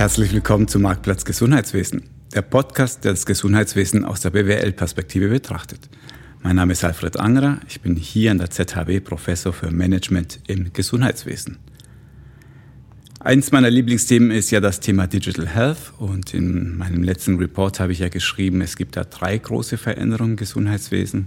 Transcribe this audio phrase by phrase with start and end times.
[0.00, 2.04] Herzlich willkommen zum Marktplatz Gesundheitswesen,
[2.34, 5.90] der Podcast, der das Gesundheitswesen aus der BWL-Perspektive betrachtet.
[6.42, 10.72] Mein Name ist Alfred Angerer, ich bin hier an der ZHW Professor für Management im
[10.72, 11.58] Gesundheitswesen.
[13.18, 17.92] Eins meiner Lieblingsthemen ist ja das Thema Digital Health und in meinem letzten Report habe
[17.92, 21.26] ich ja geschrieben, es gibt da drei große Veränderungen im Gesundheitswesen,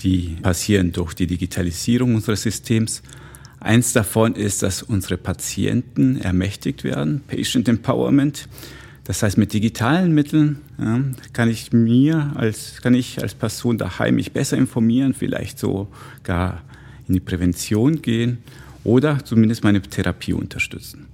[0.00, 3.02] die passieren durch die Digitalisierung unseres Systems.
[3.60, 8.48] Eins davon ist, dass unsere Patienten ermächtigt werden, Patient Empowerment.
[9.04, 11.00] Das heißt, mit digitalen Mitteln ja,
[11.32, 16.62] kann ich mir als, kann ich als Person daheim mich besser informieren, vielleicht sogar
[17.08, 18.38] in die Prävention gehen
[18.84, 21.06] oder zumindest meine Therapie unterstützen.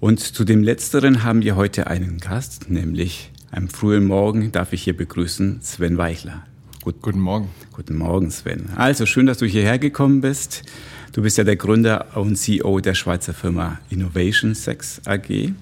[0.00, 4.82] Und zu dem Letzteren haben wir heute einen Gast, nämlich am frühen Morgen darf ich
[4.82, 6.44] hier begrüßen Sven Weichler.
[6.82, 7.48] Gut, guten Morgen.
[7.72, 8.70] Guten Morgen, Sven.
[8.76, 10.62] Also schön, dass du hierher gekommen bist.
[11.12, 15.52] Du bist ja der Gründer und CEO der Schweizer Firma Innovation Sex AG.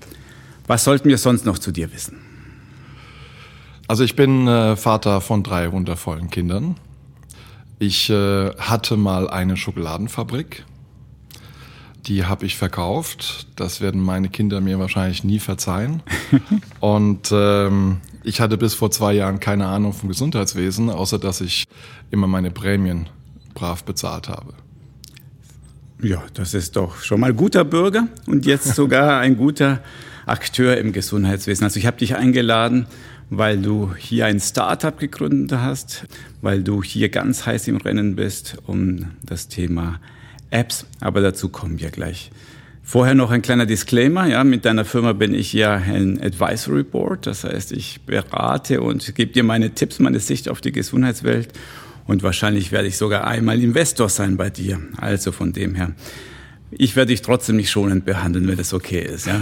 [0.67, 2.19] Was sollten wir sonst noch zu dir wissen?
[3.89, 6.77] Also ich bin äh, Vater von drei wundervollen Kindern.
[7.79, 10.65] Ich äh, hatte mal eine Schokoladenfabrik
[12.07, 13.49] die habe ich verkauft.
[13.57, 16.03] Das werden meine Kinder mir wahrscheinlich nie verzeihen.
[16.81, 21.65] Und ähm, ich hatte bis vor zwei Jahren keine Ahnung vom Gesundheitswesen, außer dass ich
[22.11, 23.09] immer meine Prämien
[23.55, 24.55] brav bezahlt habe.
[26.03, 29.83] Ja, das ist doch schon mal guter Bürger und jetzt sogar ein guter
[30.27, 31.65] Akteur im Gesundheitswesen.
[31.65, 32.87] Also ich habe dich eingeladen,
[33.31, 36.05] weil du hier ein Startup gegründet hast,
[36.43, 40.01] weil du hier ganz heiß im Rennen bist um das Thema
[40.51, 42.31] Apps, aber dazu kommen wir gleich.
[42.83, 44.29] Vorher noch ein kleiner Disclaimer.
[44.29, 47.27] Ja, mit deiner Firma bin ich ja ein Advisory Board.
[47.27, 51.49] Das heißt, ich berate und gebe dir meine Tipps, meine Sicht auf die Gesundheitswelt.
[52.07, 54.81] Und wahrscheinlich werde ich sogar einmal Investor sein bei dir.
[54.97, 55.93] Also von dem her.
[56.71, 59.27] Ich werde dich trotzdem nicht schonend behandeln, wenn das okay ist.
[59.27, 59.41] Ja?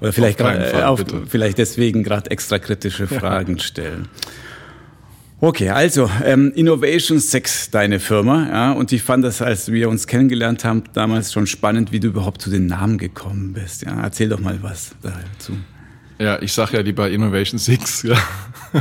[0.00, 4.08] Oder vielleicht, auf Fall, auf, vielleicht deswegen gerade extra kritische Fragen stellen.
[5.38, 10.06] Okay, also ähm, Innovation 6, deine Firma, ja, und ich fand das, als wir uns
[10.06, 13.82] kennengelernt haben, damals schon spannend, wie du überhaupt zu den Namen gekommen bist.
[13.82, 15.52] Ja, erzähl doch mal was dazu.
[16.18, 18.04] Ja, ich sage ja lieber Innovation 6.
[18.04, 18.16] Ja.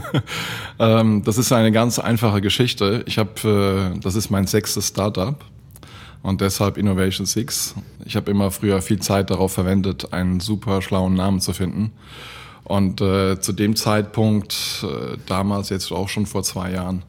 [0.79, 3.03] ähm, das ist eine ganz einfache Geschichte.
[3.07, 5.43] Ich habe, äh, das ist mein sechstes Startup
[6.21, 7.75] und deshalb Innovation 6.
[8.05, 11.91] Ich habe immer früher viel Zeit darauf verwendet, einen super schlauen Namen zu finden.
[12.63, 17.03] Und äh, zu dem Zeitpunkt, äh, damals jetzt auch schon vor zwei Jahren,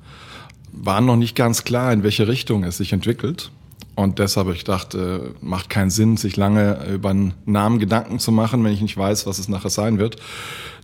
[0.71, 3.51] war noch nicht ganz klar, in welche Richtung es sich entwickelt.
[3.97, 8.63] Und deshalb ich dachte, macht keinen Sinn, sich lange über einen Namen Gedanken zu machen,
[8.63, 10.17] wenn ich nicht weiß, was es nachher sein wird.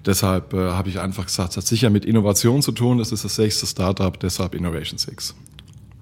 [0.05, 2.99] Deshalb äh, habe ich einfach gesagt, es hat sicher mit Innovation zu tun.
[2.99, 5.35] Das ist das sechste Startup, deshalb Innovation 6.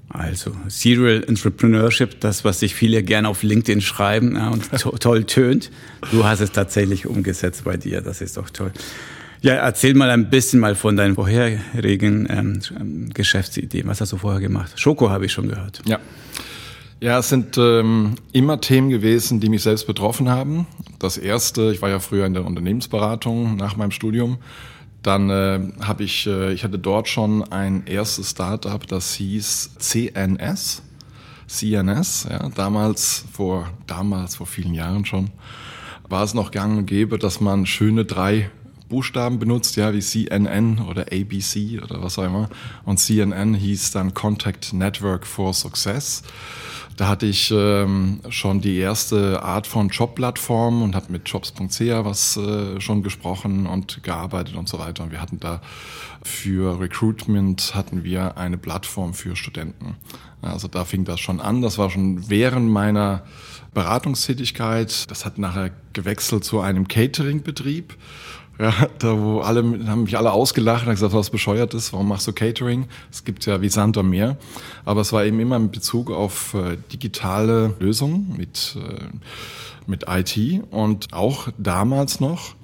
[0.09, 5.25] Also Serial Entrepreneurship, das, was sich viele gerne auf LinkedIn schreiben ja, und to toll
[5.25, 5.71] tönt.
[6.13, 8.73] Du hast es tatsächlich umgesetzt bei dir, das ist doch toll.
[9.43, 13.87] Ja, erzähl mal ein bisschen mal von deinen vorherigen ähm, Geschäftsideen.
[13.89, 14.73] Was hast du vorher gemacht?
[14.77, 15.81] Schoko habe ich schon gehört.
[15.87, 15.99] Ja.
[17.01, 20.67] Ja, es sind ähm, immer Themen gewesen, die mich selbst betroffen haben.
[20.99, 24.39] Das erste, ich war ja früher in der Unternehmensberatung nach meinem Studium
[25.03, 30.83] dann äh, habe ich, äh, ich hatte dort schon ein erstes Startup, das hieß CNS.
[31.47, 35.31] CNS, ja, damals vor, damals vor vielen Jahren schon,
[36.09, 38.51] war es noch gang und gäbe, dass man schöne drei
[38.91, 42.51] Buchstaben benutzt, ja, wie CNN oder ABC oder was auch immer.
[42.85, 46.23] Und CNN hieß dann Contact Network for Success.
[46.99, 52.37] Da hatte ich ähm, schon die erste Art von Jobplattform und habe mit jobs.ch was
[52.37, 55.05] äh, schon gesprochen und gearbeitet und so weiter.
[55.05, 55.63] Und wir hatten da
[56.23, 59.97] für Recruitment hatten wir eine Plattform für Studenten.
[60.43, 61.63] Also da fing das schon an.
[61.63, 63.23] Das war schon während meiner
[63.73, 65.11] Beratungstätigkeit.
[65.11, 67.95] Das hat nachher gewechselt zu einem Catering-Betrieb.
[68.61, 72.27] Ja, da wo alle haben mich alle ausgelacht und gesagt, was bescheuert ist, warum machst
[72.27, 72.89] du Catering?
[73.11, 74.37] Es gibt ja wie Sand am Meer.
[74.85, 79.07] Aber es war eben immer in Bezug auf äh, digitale Lösungen mit, äh,
[79.87, 82.55] mit IT und auch damals noch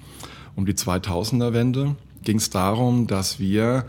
[0.55, 3.85] um die 2000er Wende ging es darum, dass wir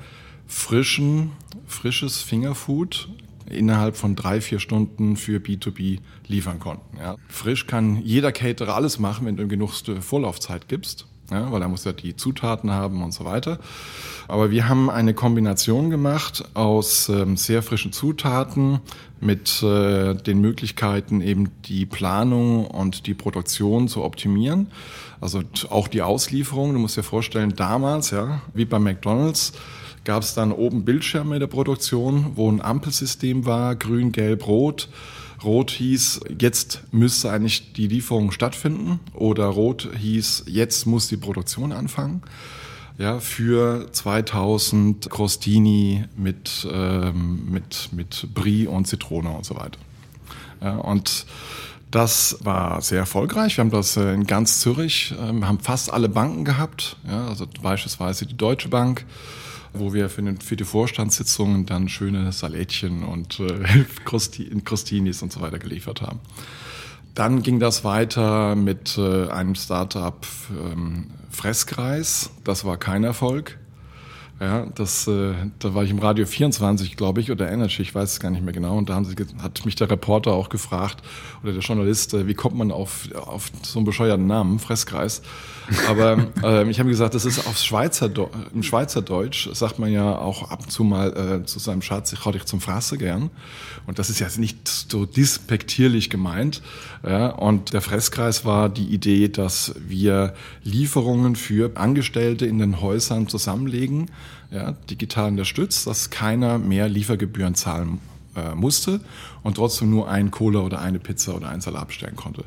[0.46, 1.32] frischen,
[1.66, 3.11] frisches Fingerfood
[3.50, 6.96] innerhalb von drei, vier Stunden für B2B liefern konnten.
[6.96, 7.16] Ja.
[7.28, 11.84] Frisch kann jeder Caterer alles machen, wenn du genug Vorlaufzeit gibst ja, weil er muss
[11.84, 13.58] ja die Zutaten haben und so weiter.
[14.28, 18.80] Aber wir haben eine Kombination gemacht aus ähm, sehr frischen Zutaten
[19.20, 24.69] mit äh, den Möglichkeiten, eben die Planung und die Produktion zu optimieren.
[25.20, 26.72] Also auch die Auslieferung.
[26.72, 29.52] Du musst dir vorstellen, damals, ja, wie bei McDonald's,
[30.04, 34.88] gab es dann oben Bildschirme der Produktion, wo ein Ampelsystem war, grün, gelb, rot
[35.43, 41.73] Rot hieß, jetzt müsste eigentlich die Lieferung stattfinden oder Rot hieß, jetzt muss die Produktion
[41.73, 42.23] anfangen.
[42.99, 49.79] Ja, für 2000 Crostini mit, ähm, mit, mit Brie und Zitrone und so weiter.
[50.61, 51.25] Ja, und
[51.93, 53.56] das war sehr erfolgreich.
[53.56, 57.46] Wir haben das äh, in ganz Zürich, ähm, haben fast alle Banken gehabt, ja, also
[57.62, 59.06] beispielsweise die Deutsche Bank,
[59.73, 63.85] wo wir für, den, für die Vorstandssitzungen dann schöne Salätchen und äh,
[64.65, 66.20] Crostinis und so weiter geliefert haben.
[67.15, 72.31] Dann ging das weiter mit äh, einem Startup ähm, Fresskreis.
[72.44, 73.59] Das war kein Erfolg.
[74.40, 78.12] Ja, das, äh, da war ich im Radio 24, glaube ich, oder Energy, ich weiß
[78.12, 78.76] es gar nicht mehr genau.
[78.76, 81.02] Und da haben sie, hat mich der Reporter auch gefragt,
[81.43, 85.23] oder der Journalist, äh, wie kommt man auf, auf so einen bescheuerten Namen, Fresskreis.
[85.88, 88.11] Aber äh, ich habe gesagt, das ist auf Schweizer,
[88.55, 92.25] im Schweizerdeutsch sagt man ja auch ab und zu mal äh, zu seinem Schatz, ich
[92.25, 93.31] hau dich zum Frasse gern.
[93.88, 96.62] Und das ist ja nicht so dispektierlich gemeint.
[97.05, 103.29] Ja, und der Fresskreis war die Idee, dass wir Lieferungen für Angestellte in den Häusern
[103.29, 104.11] zusammenlegen,
[104.50, 108.00] ja, digital unterstützt, dass keiner mehr Liefergebühren zahlen
[108.36, 109.00] äh, musste
[109.42, 112.44] und trotzdem nur ein Cola oder eine Pizza oder ein Salat bestellen konnte.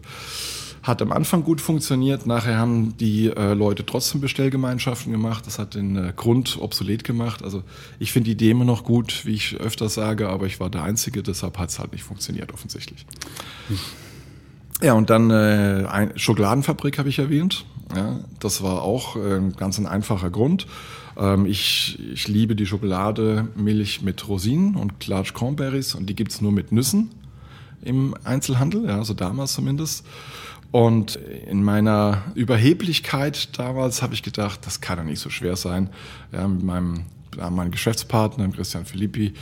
[0.84, 5.46] Hat am Anfang gut funktioniert, nachher haben die äh, Leute trotzdem Bestellgemeinschaften gemacht.
[5.46, 7.44] Das hat den äh, Grund obsolet gemacht.
[7.44, 7.64] Also
[8.00, 10.82] ich finde die Idee immer noch gut, wie ich öfters sage, aber ich war der
[10.82, 13.06] Einzige, deshalb hat es halt nicht funktioniert offensichtlich.
[13.68, 13.78] Hm.
[14.82, 17.66] Ja, und dann äh, ein Schokoladenfabrik habe ich erwähnt.
[17.96, 20.66] Ja, das war auch äh, ganz ein einfacher Grund.
[21.22, 26.42] Ähm, ich, ich liebe die Schokolade, Milch mit Rosinen und Large Cranberries und die gibt's
[26.42, 27.12] nur mit Nüssen
[27.84, 30.06] im Einzelhandel, ja, also damals zumindest.
[30.72, 35.90] Und in meiner Überheblichkeit damals habe ich gedacht, das kann doch nicht so schwer sein.
[36.32, 37.06] Ja, mit meinem,
[37.38, 39.34] meinem Geschäftspartner, Christian Filippi,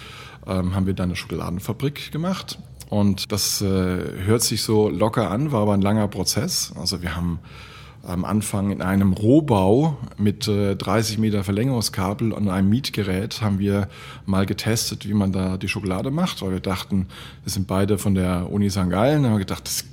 [0.48, 2.58] ähm, haben wir dann eine Schokoladenfabrik gemacht.
[2.90, 3.66] Und das äh,
[4.26, 6.74] hört sich so locker an, war aber ein langer Prozess.
[6.76, 7.40] Also wir haben
[8.10, 13.88] am Anfang in einem Rohbau mit äh, 30 Meter Verlängerungskabel und einem Mietgerät haben wir
[14.26, 17.08] mal getestet, wie man da die Schokolade macht, weil wir dachten,
[17.44, 18.90] wir sind beide von der Uni St.
[18.90, 19.86] Gallen, haben wir gedacht, das,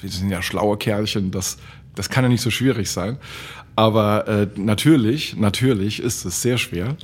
[0.00, 1.58] wir sind ja schlaue Kerlchen, das,
[1.94, 3.18] das kann ja nicht so schwierig sein.
[3.76, 6.96] Aber äh, natürlich, natürlich ist es sehr schwer,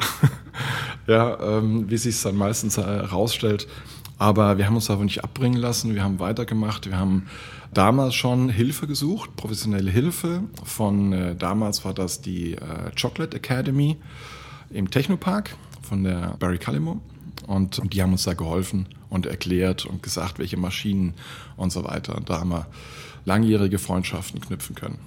[1.09, 3.67] ja, ähm, wie sich es dann meistens herausstellt.
[4.21, 7.25] Aber wir haben uns davon nicht abbringen lassen, wir haben weitergemacht, wir haben
[7.73, 10.43] damals schon Hilfe gesucht, professionelle Hilfe.
[10.63, 12.59] Von äh, damals war das die äh,
[13.01, 13.97] Chocolate Academy
[14.69, 16.99] im Technopark von der Barry Callimore.
[17.47, 21.15] Und, und die haben uns da geholfen und erklärt und gesagt, welche Maschinen
[21.57, 22.15] und so weiter.
[22.15, 22.67] Und da haben wir
[23.25, 24.99] langjährige Freundschaften knüpfen können.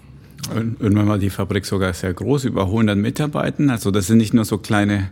[0.50, 3.69] Irgendwann war die Fabrik sogar sehr groß, über 100 Mitarbeiter.
[3.69, 5.12] Also das sind nicht nur so kleine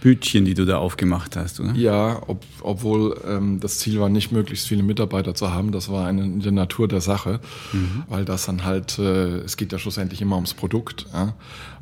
[0.00, 1.72] Bütchen, die du da aufgemacht hast, oder?
[1.72, 5.72] Ja, ob, obwohl ähm, das Ziel war, nicht möglichst viele Mitarbeiter zu haben.
[5.72, 7.40] Das war eine, in der Natur der Sache,
[7.72, 8.04] mhm.
[8.08, 11.06] weil das dann halt, äh, es geht ja schlussendlich immer ums Produkt.
[11.12, 11.34] Ja?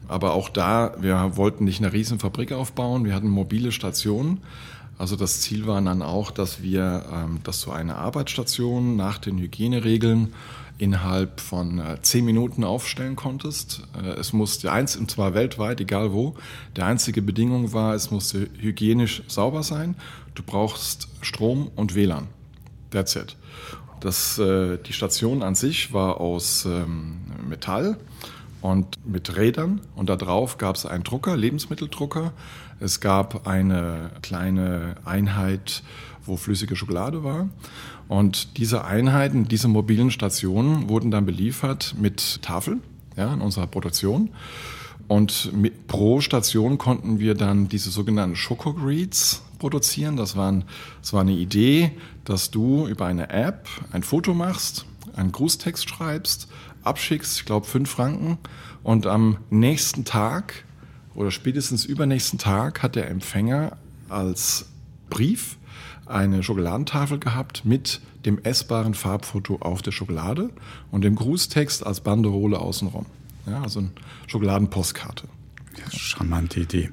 [0.09, 4.41] Aber auch da, wir wollten nicht eine Riesenfabrik aufbauen, wir hatten mobile Stationen.
[4.99, 9.39] Also das Ziel war dann auch, dass wir, ähm, dass so eine Arbeitsstation nach den
[9.39, 10.33] Hygieneregeln
[10.79, 13.83] innerhalb von äh, zehn Minuten aufstellen konntest.
[13.97, 16.35] Äh, es musste eins, und zwar weltweit, egal wo.
[16.77, 19.97] Die einzige Bedingung war, es musste hygienisch sauber sein.
[20.35, 22.29] Du brauchst Strom und WLAN.
[22.91, 23.37] That's it.
[24.01, 27.17] Das, äh, die Station an sich war aus ähm,
[27.49, 27.97] Metall
[28.61, 32.33] und mit Rädern und da drauf gab es einen Drucker, Lebensmitteldrucker.
[32.79, 35.83] Es gab eine kleine Einheit,
[36.27, 37.49] wo flüssige Schokolade war
[38.09, 42.83] und diese Einheiten, diese mobilen Stationen wurden dann beliefert mit Tafeln
[43.17, 44.31] ja, in unserer Produktion.
[45.09, 50.17] Und mit, pro Station konnten wir dann diese sogenannten Schokogreets produzieren.
[50.17, 50.65] Das, waren,
[51.01, 51.93] das war eine Idee,
[52.25, 56.49] dass du über eine App ein Foto machst, einen Grußtext schreibst,
[56.83, 58.39] abschickst, ich glaube fünf Franken,
[58.83, 60.65] und am nächsten Tag
[61.15, 63.77] oder spätestens übernächsten Tag hat der Empfänger
[64.09, 64.67] als
[65.09, 65.57] Brief
[66.07, 70.51] eine Schokoladentafel gehabt mit dem essbaren Farbfoto auf der Schokolade
[70.91, 73.07] und dem Grußtext als Banderole außenrum.
[73.47, 73.91] Ja, also eine
[74.27, 75.29] Schokoladenpostkarte.
[75.79, 76.91] Ja, charmante Idee.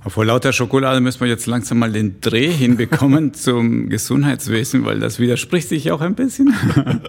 [0.00, 5.00] Aber vor lauter Schokolade müssen wir jetzt langsam mal den Dreh hinbekommen zum Gesundheitswesen, weil
[5.00, 6.54] das widerspricht sich auch ein bisschen.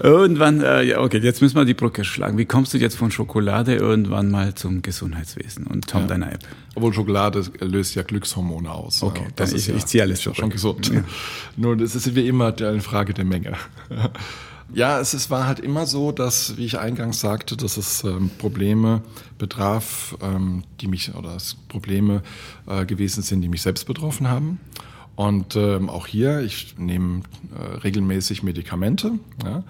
[0.00, 2.38] irgendwann, äh, ja, okay, jetzt müssen wir die Brücke schlagen.
[2.38, 6.06] Wie kommst du jetzt von Schokolade irgendwann mal zum Gesundheitswesen und Tom ja.
[6.06, 6.40] deiner App?
[6.74, 9.02] Obwohl Schokolade löst ja Glückshormone aus.
[9.02, 10.36] Okay, ja, das ist, ich, ja, ich ziehe alles zurück.
[10.36, 10.90] schon gesund.
[10.92, 11.04] Ja.
[11.56, 13.54] Nur das ist wie immer eine Frage der Menge.
[14.72, 18.30] Ja, es ist, war halt immer so, dass, wie ich eingangs sagte, dass es ähm,
[18.38, 19.02] Probleme
[19.38, 22.22] betraf, ähm, die mich, oder es Probleme
[22.66, 24.58] äh, gewesen sind, die mich selbst betroffen haben.
[25.16, 27.22] Und ähm, auch hier, ich nehme
[27.56, 29.12] äh, regelmäßig Medikamente
[29.44, 29.62] ja,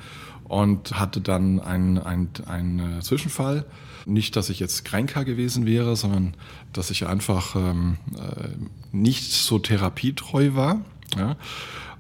[0.44, 3.66] und hatte dann einen, einen, einen Zwischenfall.
[4.06, 6.34] Nicht, dass ich jetzt kränker gewesen wäre, sondern
[6.72, 8.48] dass ich einfach ähm, äh,
[8.92, 10.80] nicht so therapietreu war.
[11.16, 11.36] Ja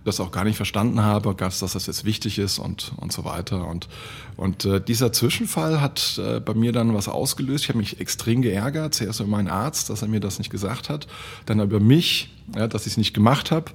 [0.04, 3.66] das auch gar nicht verstanden habe, dass das jetzt wichtig ist und, und so weiter.
[3.66, 3.88] Und,
[4.36, 7.64] und äh, dieser Zwischenfall hat äh, bei mir dann was ausgelöst.
[7.64, 10.90] Ich habe mich extrem geärgert, zuerst über meinen Arzt, dass er mir das nicht gesagt
[10.90, 11.06] hat,
[11.46, 13.72] dann über mich, ja, dass ich es nicht gemacht habe.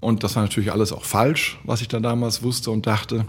[0.00, 3.26] Und das war natürlich alles auch falsch, was ich da damals wusste und dachte.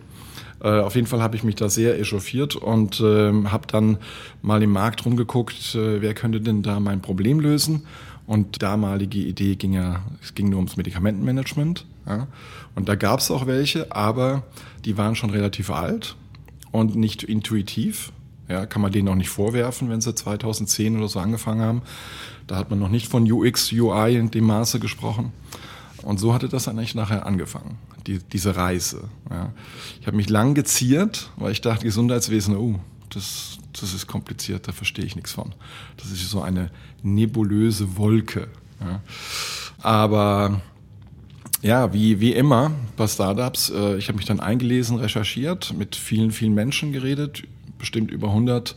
[0.62, 3.98] Äh, auf jeden Fall habe ich mich da sehr echauffiert und äh, habe dann
[4.42, 7.84] mal im Markt rumgeguckt, äh, wer könnte denn da mein Problem lösen.
[8.28, 11.86] Und damalige Idee ging ja, es ging nur ums Medikamentenmanagement.
[12.08, 12.28] Ja.
[12.76, 14.44] Und da gab es auch welche, aber
[14.86, 16.16] die waren schon relativ alt
[16.72, 18.12] und nicht intuitiv.
[18.48, 21.82] Ja, kann man denen auch nicht vorwerfen, wenn sie 2010 oder so angefangen haben.
[22.48, 25.32] Da hat man noch nicht von UX, UI in dem Maße gesprochen.
[26.02, 27.78] Und so hatte das eigentlich nachher angefangen,
[28.08, 29.10] die, diese Reise.
[29.30, 29.54] Ja.
[30.02, 32.80] Ich habe mich lang geziert, weil ich dachte, Gesundheitswesen, oh,
[33.10, 35.54] das, das ist kompliziert, da verstehe ich nichts von.
[35.98, 36.72] Das ist so eine
[37.04, 38.48] nebulöse Wolke.
[38.80, 39.02] Ja.
[39.82, 40.62] Aber
[41.62, 46.32] ja, wie, wie immer bei Startups, äh, ich habe mich dann eingelesen, recherchiert, mit vielen,
[46.32, 47.44] vielen Menschen geredet,
[47.78, 48.76] bestimmt über 100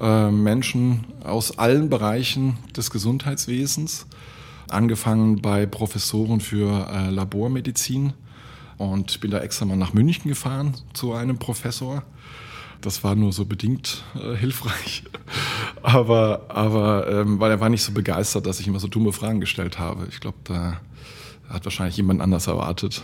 [0.00, 4.06] äh, Menschen aus allen Bereichen des Gesundheitswesens,
[4.68, 8.12] angefangen bei Professoren für äh, Labormedizin
[8.78, 12.02] und bin da extra mal nach München gefahren zu einem Professor
[12.80, 15.04] das war nur so bedingt äh, hilfreich.
[15.82, 19.40] aber aber ähm, weil er war nicht so begeistert, dass ich immer so dumme Fragen
[19.40, 20.06] gestellt habe.
[20.08, 20.80] Ich glaube, da
[21.50, 23.02] hat wahrscheinlich jemand anders erwartet.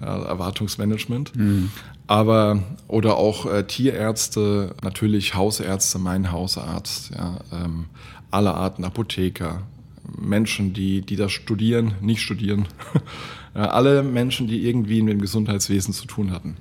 [0.00, 1.34] Erwartungsmanagement.
[1.34, 1.70] Mhm.
[2.06, 7.86] Aber oder auch äh, Tierärzte, natürlich Hausärzte, mein Hausarzt, ja, ähm,
[8.30, 9.62] alle Arten Apotheker,
[10.16, 12.66] Menschen, die, die das studieren, nicht studieren.
[13.54, 16.56] ja, alle Menschen, die irgendwie mit dem Gesundheitswesen zu tun hatten.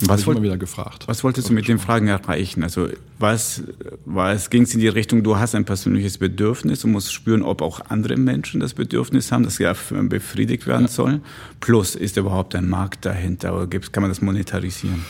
[0.00, 1.08] Was, wollt, wieder gefragt.
[1.08, 2.62] was wolltest du mit den Fragen erreichen?
[2.62, 2.88] Also
[3.18, 3.64] was,
[4.04, 7.62] was ging es in die Richtung, du hast ein persönliches Bedürfnis und musst spüren, ob
[7.62, 10.88] auch andere Menschen das Bedürfnis haben, das ja befriedigt werden ja.
[10.88, 11.20] soll.
[11.58, 15.04] Plus, ist überhaupt ein Markt dahinter oder gibt's, kann man das monetarisieren?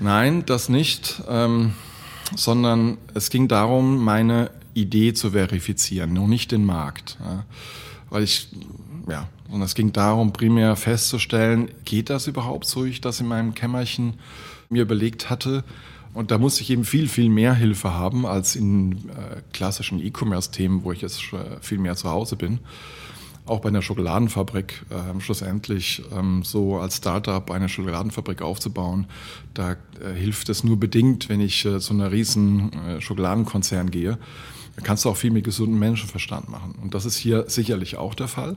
[0.00, 1.74] Nein, das nicht, ähm,
[2.34, 7.16] sondern es ging darum, meine Idee zu verifizieren, nur nicht den Markt.
[7.20, 7.44] Ja.
[8.10, 8.48] Weil ich
[9.08, 13.28] ja, und es ging darum, primär festzustellen, geht das überhaupt so, wie ich das in
[13.28, 14.14] meinem Kämmerchen
[14.70, 15.62] mir überlegt hatte.
[16.14, 20.84] Und da musste ich eben viel, viel mehr Hilfe haben als in äh, klassischen E-Commerce-Themen,
[20.84, 22.60] wo ich jetzt äh, viel mehr zu Hause bin.
[23.44, 29.06] Auch bei einer Schokoladenfabrik äh, schlussendlich ähm, so als Startup eine Schokoladenfabrik aufzubauen,
[29.52, 34.18] da äh, hilft es nur bedingt, wenn ich äh, zu einer riesen äh, Schokoladenkonzern gehe.
[34.76, 36.74] Da kannst du auch viel mit gesundem Menschenverstand machen.
[36.82, 38.56] Und das ist hier sicherlich auch der Fall.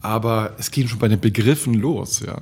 [0.00, 2.38] Aber es ging schon bei den Begriffen los, ja.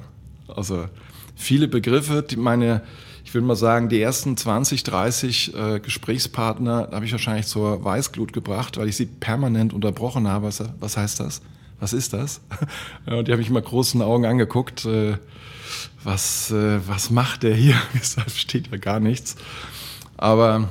[0.49, 0.87] Also
[1.35, 2.83] viele Begriffe, die meine,
[3.25, 8.33] ich will mal sagen, die ersten 20, 30 äh, Gesprächspartner habe ich wahrscheinlich zur Weißglut
[8.33, 10.47] gebracht, weil ich sie permanent unterbrochen habe.
[10.47, 11.43] Was, was heißt das?
[11.81, 12.41] Was ist das?
[13.07, 14.85] Und die habe ich immer großen Augen angeguckt.
[14.85, 15.19] Äh,
[16.03, 17.77] was, äh, was macht der hier?
[17.95, 19.37] Deshalb steht ja gar nichts.
[20.17, 20.69] Aber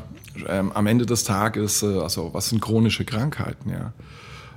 [0.48, 3.94] ähm, am Ende des Tages, äh, also was sind chronische Krankheiten, ja?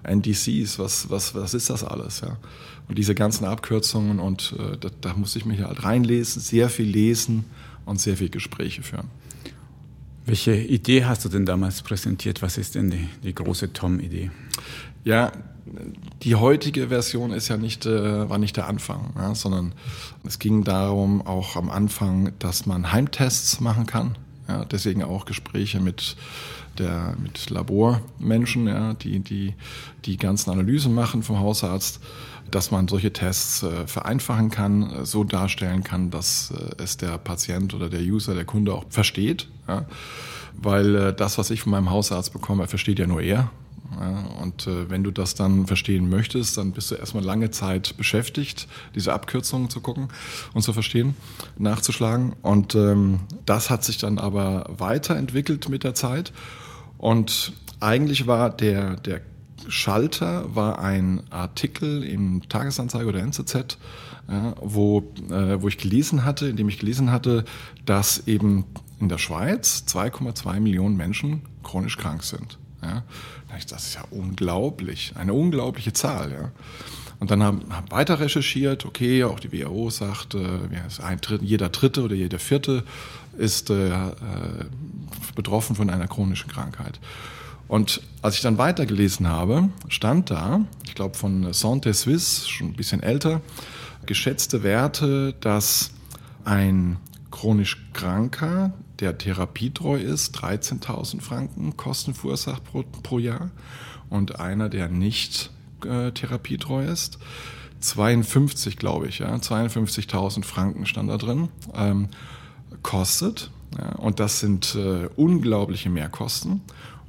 [0.03, 2.37] NDCs, was, was, was ist das alles, ja?
[2.89, 6.89] Und diese ganzen Abkürzungen und äh, da, da musste ich mich halt reinlesen, sehr viel
[6.89, 7.45] lesen
[7.85, 9.09] und sehr viel Gespräche führen.
[10.27, 12.43] Welche Idee hast du denn damals präsentiert?
[12.43, 14.31] Was ist denn die, die große Tom-Idee?
[15.05, 15.33] Ja,
[16.23, 19.73] die heutige Version ist ja nicht, äh, war nicht der Anfang, ja, sondern
[20.25, 24.17] es ging darum, auch am Anfang, dass man Heimtests machen kann.
[24.49, 26.17] Ja, deswegen auch Gespräche mit,
[26.79, 29.55] der, mit Labormenschen, ja, die, die
[30.05, 32.01] die ganzen Analysen machen vom Hausarzt,
[32.51, 37.19] dass man solche Tests äh, vereinfachen kann, äh, so darstellen kann, dass äh, es der
[37.19, 39.49] Patient oder der User, der Kunde auch versteht.
[39.69, 39.87] Ja.
[40.55, 43.51] Weil äh, das, was ich von meinem Hausarzt bekomme, versteht ja nur er.
[43.99, 47.97] Ja, und äh, wenn du das dann verstehen möchtest, dann bist du erstmal lange Zeit
[47.97, 50.09] beschäftigt, diese Abkürzungen zu gucken
[50.55, 51.17] und zu verstehen,
[51.59, 52.35] nachzuschlagen.
[52.43, 56.33] Und ähm, das hat sich dann aber weiterentwickelt mit der Zeit.
[57.01, 59.23] Und eigentlich war der, der
[59.69, 63.79] Schalter war ein Artikel im Tagesanzeiger oder NZZ,
[64.29, 67.45] ja, wo, äh, wo ich gelesen hatte, in dem ich gelesen hatte,
[67.87, 68.67] dass eben
[69.01, 72.59] in der Schweiz 2,2 Millionen Menschen chronisch krank sind.
[72.83, 73.03] Ja.
[73.69, 76.31] Das ist ja unglaublich, eine unglaubliche Zahl.
[76.31, 76.53] Ja.
[77.19, 80.59] Und dann haben, haben weiter recherchiert, okay, auch die WHO sagt, äh,
[81.03, 82.85] ein jeder Dritte oder jeder Vierte
[83.37, 83.91] ist äh,
[85.35, 87.01] betroffen von einer chronischen Krankheit.
[87.69, 92.73] Und als ich dann weitergelesen habe, stand da, ich glaube von Santé Suisse, schon ein
[92.73, 93.43] bisschen älter,
[94.07, 95.93] geschätzte Werte, dass
[96.45, 96.97] ein
[97.31, 103.51] chronisch Kranker, der therapietreu ist, 13.000 Franken Kosten verursacht pro, pro, Jahr
[104.09, 105.51] und einer, der nicht
[105.85, 107.19] äh, therapietreu ist,
[107.81, 112.09] 52, glaube ich, ja, 52.000 Franken stand da drin, ähm,
[112.83, 113.51] kostet.
[113.99, 116.61] Und das sind äh, unglaubliche Mehrkosten.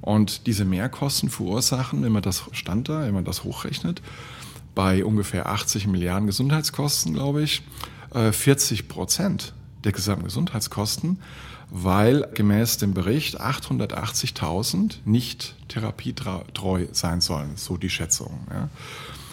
[0.02, 4.02] Und diese Mehrkosten verursachen, wenn man das stand da, wenn man das hochrechnet,
[4.74, 7.62] bei ungefähr 80 Milliarden Gesundheitskosten, glaube ich,
[8.14, 9.54] 40 äh, Prozent
[9.84, 11.20] der gesamten Gesundheitskosten,
[11.70, 18.48] weil gemäß dem Bericht 880.000 nicht therapietreu sein sollen, so die Schätzung.
[18.50, 18.70] Ja.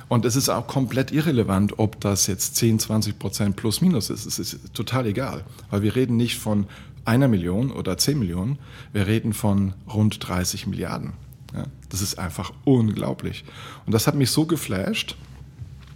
[0.08, 4.24] Und es ist auch komplett irrelevant, ob das jetzt 10, 20 Prozent plus minus ist.
[4.24, 6.66] Es ist total egal, weil wir reden nicht von
[7.08, 8.58] einer Million oder zehn Millionen,
[8.92, 11.14] wir reden von rund 30 Milliarden.
[11.54, 13.44] Ja, das ist einfach unglaublich.
[13.86, 15.16] Und das hat mich so geflasht.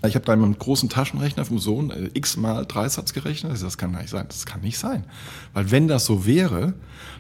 [0.04, 3.62] Ich habe da mit einem großen Taschenrechner vom Sohn äh, x-mal Dreisatz gerechnet.
[3.62, 4.25] Das kann nicht sein.
[4.26, 5.04] Das kann nicht sein.
[5.52, 6.73] Weil wenn das so wäre,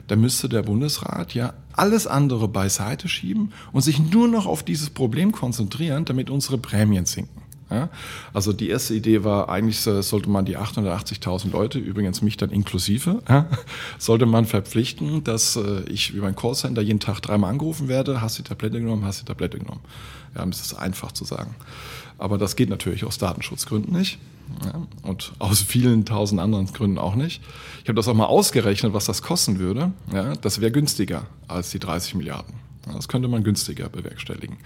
[0.08, 4.90] dann müsste der Bundesrat ja alles andere beiseite schieben und sich nur noch auf dieses
[4.90, 7.41] Problem konzentrieren, damit unsere Prämien sinken.
[7.72, 7.88] Ja?
[8.32, 13.22] Also die erste Idee war, eigentlich sollte man die 880.000 Leute, übrigens mich dann inklusive,
[13.28, 13.46] ja,
[13.98, 18.38] sollte man verpflichten, dass äh, ich über ein Callcenter jeden Tag dreimal angerufen werde, hast
[18.38, 19.80] die Tablette genommen, hast die Tablette genommen.
[20.36, 21.54] Ja, das ist einfach zu sagen.
[22.18, 24.18] Aber das geht natürlich aus Datenschutzgründen nicht.
[24.64, 27.42] Ja, und aus vielen tausend anderen Gründen auch nicht.
[27.82, 29.92] Ich habe das auch mal ausgerechnet, was das kosten würde.
[30.12, 32.54] Ja, das wäre günstiger als die 30 Milliarden.
[32.92, 34.56] Das könnte man günstiger bewerkstelligen.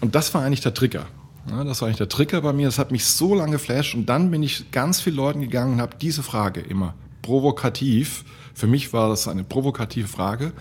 [0.00, 1.06] Und das war eigentlich der Trigger.
[1.50, 2.66] Ja, das war eigentlich der Trigger bei mir.
[2.66, 3.94] Das hat mich so lange geflasht.
[3.94, 8.24] Und dann bin ich ganz vielen Leuten gegangen und habe diese Frage immer provokativ.
[8.54, 10.52] Für mich war das eine provokative Frage.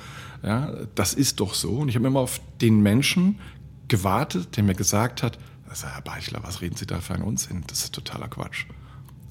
[0.44, 1.72] Ja, das ist doch so.
[1.72, 3.40] Und ich habe immer auf den Menschen
[3.88, 5.38] gewartet, der mir gesagt hat,
[5.84, 7.64] Herr Beichler, was reden Sie da für einen Unsinn?
[7.68, 8.66] Das ist totaler Quatsch.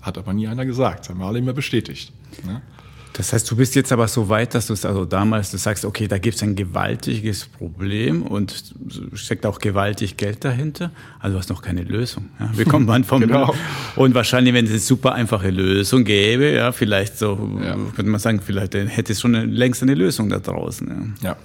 [0.02, 2.12] Hat aber nie einer gesagt, das haben wir alle immer bestätigt.
[2.44, 2.60] Ne?
[3.14, 5.84] Das heißt, du bist jetzt aber so weit, dass du es also damals, du sagst,
[5.84, 8.74] okay, da gibt es ein gewaltiges Problem und
[9.14, 10.90] steckt auch gewaltig Geld dahinter.
[11.20, 12.30] Also du hast noch keine Lösung.
[12.40, 12.50] Ja?
[12.56, 13.54] Wie kommt man vom genau.
[13.94, 17.76] Und wahrscheinlich, wenn es eine super einfache Lösung gäbe, ja, vielleicht so, ja.
[17.94, 21.14] könnte man sagen, vielleicht hätte es schon längst eine Lösung da draußen.
[21.22, 21.36] Ja, ja,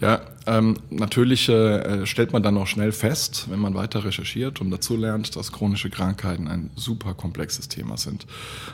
[0.00, 4.70] ja ähm, natürlich äh, stellt man dann auch schnell fest, wenn man weiter recherchiert und
[4.70, 8.26] dazu lernt, dass chronische Krankheiten ein super komplexes Thema sind.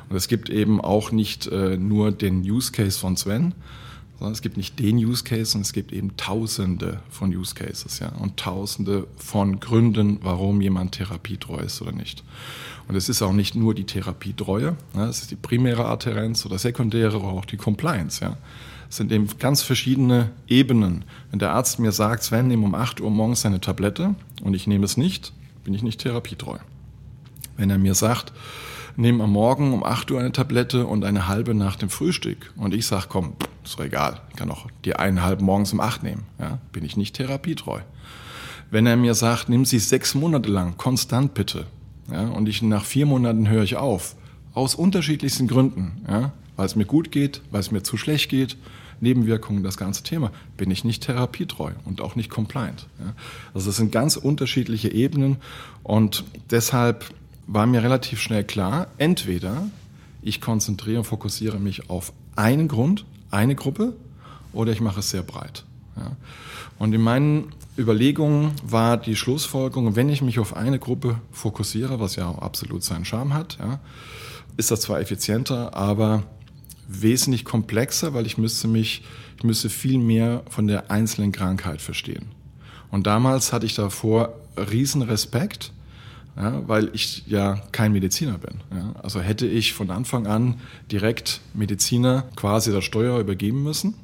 [0.09, 3.55] Und es gibt eben auch nicht äh, nur den Use Case von Sven,
[4.19, 8.01] sondern es gibt nicht den Use Case, sondern es gibt eben Tausende von Use Cases,
[8.01, 12.25] ja, und Tausende von Gründen, warum jemand therapietreu ist oder nicht.
[12.89, 16.59] Und es ist auch nicht nur die Therapietreue, ja, es ist die primäre Adherenz oder
[16.59, 18.37] sekundäre oder auch die Compliance, ja.
[18.91, 21.05] Sind eben ganz verschiedene Ebenen.
[21.31, 24.67] Wenn der Arzt mir sagt, Sven, nimm um 8 Uhr morgens seine Tablette und ich
[24.67, 25.33] nehme es nicht,
[25.65, 26.59] bin ich nicht therapietreu.
[27.57, 28.33] Wenn er mir sagt,
[28.97, 32.53] nehme am Morgen um 8 Uhr eine Tablette und eine halbe nach dem Frühstück.
[32.57, 36.03] Und ich sage, komm, ist doch egal, ich kann auch die eineinhalb morgens um 8
[36.03, 36.25] nehmen.
[36.39, 37.81] Ja, bin ich nicht therapietreu.
[38.71, 41.67] Wenn er mir sagt, nimm sie sechs Monate lang, konstant bitte.
[42.11, 44.17] Ja, und ich nach vier Monaten höre ich auf.
[44.53, 46.05] Aus unterschiedlichsten Gründen.
[46.09, 48.57] Ja, weil es mir gut geht, weil es mir zu schlecht geht,
[49.01, 52.87] Nebenwirkungen, das ganze Thema, bin ich nicht therapietreu und auch nicht compliant.
[52.99, 53.15] Ja.
[53.55, 55.37] Also das sind ganz unterschiedliche Ebenen
[55.83, 57.05] und deshalb
[57.47, 59.69] war mir relativ schnell klar, entweder
[60.23, 63.95] ich konzentriere und fokussiere mich auf einen Grund, eine Gruppe,
[64.53, 65.65] oder ich mache es sehr breit.
[65.97, 66.17] Ja.
[66.79, 72.17] Und in meinen Überlegungen war die Schlussfolgerung, wenn ich mich auf eine Gruppe fokussiere, was
[72.17, 73.81] ja absolut seinen Charme hat, ja,
[74.57, 76.25] ist das zwar effizienter, aber
[76.91, 79.03] wesentlich komplexer, weil ich müsste mich,
[79.37, 82.27] ich müsste viel mehr von der einzelnen Krankheit verstehen.
[82.91, 85.73] Und damals hatte ich davor riesen Respekt,
[86.37, 88.61] ja, weil ich ja kein Mediziner bin.
[88.75, 88.95] Ja.
[89.03, 93.95] Also hätte ich von Anfang an direkt Mediziner quasi der Steuer übergeben müssen.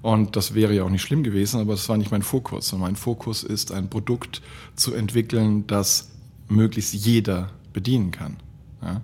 [0.00, 2.72] Und das wäre ja auch nicht schlimm gewesen, aber das war nicht mein Fokus.
[2.72, 4.42] Und mein Fokus ist, ein Produkt
[4.76, 6.10] zu entwickeln, das
[6.48, 8.36] möglichst jeder bedienen kann.
[8.82, 9.00] Ja.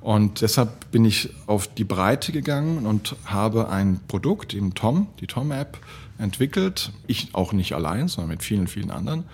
[0.00, 5.26] Und deshalb bin ich auf die Breite gegangen und habe ein Produkt, in Tom, die
[5.26, 5.78] Tom-App,
[6.18, 6.92] entwickelt.
[7.06, 9.24] Ich auch nicht allein, sondern mit vielen, vielen anderen,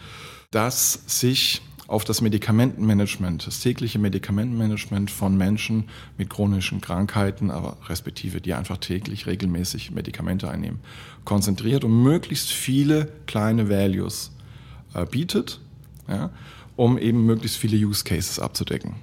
[0.50, 5.88] das sich auf das Medikamentenmanagement, das tägliche Medikamentenmanagement von Menschen
[6.18, 10.80] mit chronischen Krankheiten, aber respektive die einfach täglich regelmäßig Medikamente einnehmen,
[11.24, 14.32] konzentriert und möglichst viele kleine Values
[14.92, 15.60] äh, bietet,
[16.08, 16.30] ja,
[16.76, 18.96] um eben möglichst viele Use Cases abzudecken.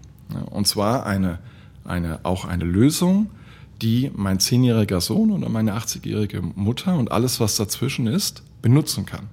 [0.50, 1.40] Und zwar eine,
[1.84, 3.30] eine, auch eine Lösung,
[3.82, 9.28] die mein zehnjähriger Sohn oder meine 80-jährige Mutter und alles, was dazwischen ist, benutzen kann.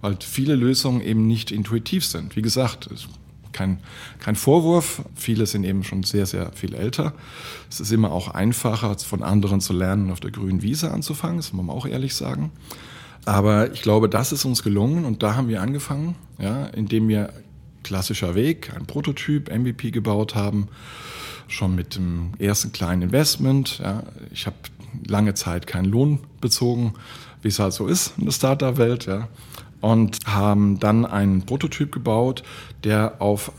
[0.00, 2.36] Weil viele Lösungen eben nicht intuitiv sind.
[2.36, 2.88] Wie gesagt,
[3.52, 3.78] kein,
[4.20, 5.02] kein Vorwurf.
[5.14, 7.14] Viele sind eben schon sehr, sehr viel älter.
[7.70, 11.52] Es ist immer auch einfacher, von anderen zu lernen, auf der grünen Wiese anzufangen, das
[11.52, 12.52] muss man auch ehrlich sagen.
[13.24, 17.32] Aber ich glaube, das ist uns gelungen und da haben wir angefangen, ja, indem wir
[17.86, 20.68] klassischer Weg, ein Prototyp, MVP gebaut haben,
[21.48, 23.78] schon mit dem ersten kleinen Investment.
[23.78, 24.02] Ja.
[24.32, 24.56] Ich habe
[25.06, 26.94] lange Zeit keinen Lohn bezogen,
[27.42, 29.06] wie es halt so ist in der Startup-Welt.
[29.06, 29.28] Ja
[29.80, 32.42] und haben dann einen Prototyp gebaut,
[32.84, 33.52] der auf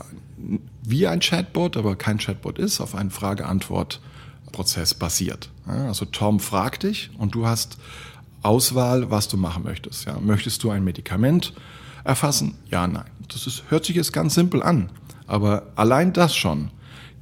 [0.82, 5.50] wie ein Chatbot, aber kein Chatbot ist, auf einen Frage-Antwort-Prozess basiert.
[5.66, 7.78] Also Tom fragt dich und du hast
[8.42, 10.06] Auswahl, was du machen möchtest.
[10.06, 11.52] Ja, möchtest du ein Medikament
[12.08, 12.54] erfassen?
[12.70, 13.04] Ja, nein.
[13.32, 14.90] Das ist, hört sich jetzt ganz simpel an.
[15.26, 16.70] Aber allein das schon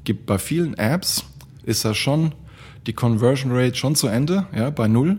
[0.04, 1.24] gibt bei vielen Apps
[1.64, 2.32] ist das schon
[2.86, 5.18] die Conversion Rate schon zu Ende, ja, bei null.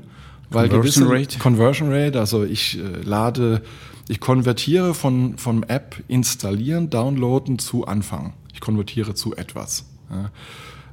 [0.49, 1.37] Weil Conversion Rate?
[1.39, 3.61] Conversion Rate, also ich äh, lade,
[4.07, 8.33] ich konvertiere von, von App installieren, downloaden zu Anfang.
[8.53, 9.83] Ich konvertiere zu etwas.
[10.09, 10.31] Ja.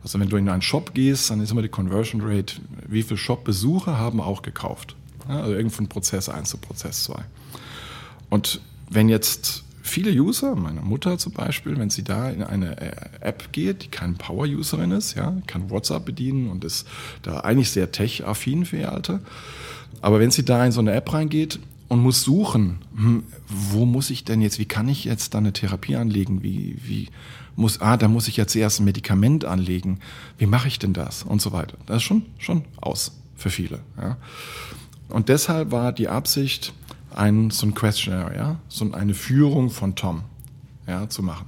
[0.02, 2.56] Also wenn du in einen Shop gehst, dann ist immer die Conversion Rate,
[2.88, 4.96] wie viele Shop-Besucher haben auch gekauft.
[5.28, 7.22] Ja, also irgend von Prozess 1 zu Prozess 2.
[8.34, 12.92] Und wenn jetzt viele User, meine Mutter zum Beispiel, wenn sie da in eine äh,
[13.20, 16.84] App geht, die kein Power-Userin ist, ja, kann WhatsApp bedienen und ist
[17.22, 19.20] da eigentlich sehr tech-affin für ihr Alter.
[20.00, 24.10] Aber wenn sie da in so eine App reingeht und muss suchen, hm, wo muss
[24.10, 27.10] ich denn jetzt, wie kann ich jetzt da eine Therapie anlegen, wie, wie
[27.54, 30.00] muss, ah, da muss ich ja zuerst ein Medikament anlegen,
[30.38, 31.78] wie mache ich denn das und so weiter.
[31.86, 33.78] Das ist schon, schon aus für viele.
[33.96, 34.16] Ja.
[35.08, 36.72] Und deshalb war die Absicht,
[37.14, 40.22] ein, so ein Questionnaire, ja, so eine Führung von Tom
[40.86, 41.46] ja, zu machen.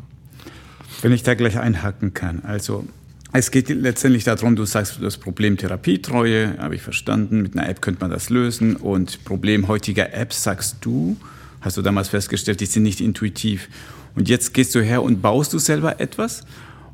[1.03, 2.85] Wenn ich da gleich einhaken kann, also
[3.33, 7.83] es geht letztendlich darum, du sagst, das Problem Therapietreue, habe ich verstanden, mit einer App
[7.83, 8.77] könnte man das lösen.
[8.77, 11.17] Und Problem heutiger Apps sagst du,
[11.61, 13.69] hast du damals festgestellt, die sind nicht intuitiv.
[14.15, 16.47] Und jetzt gehst du her und baust du selber etwas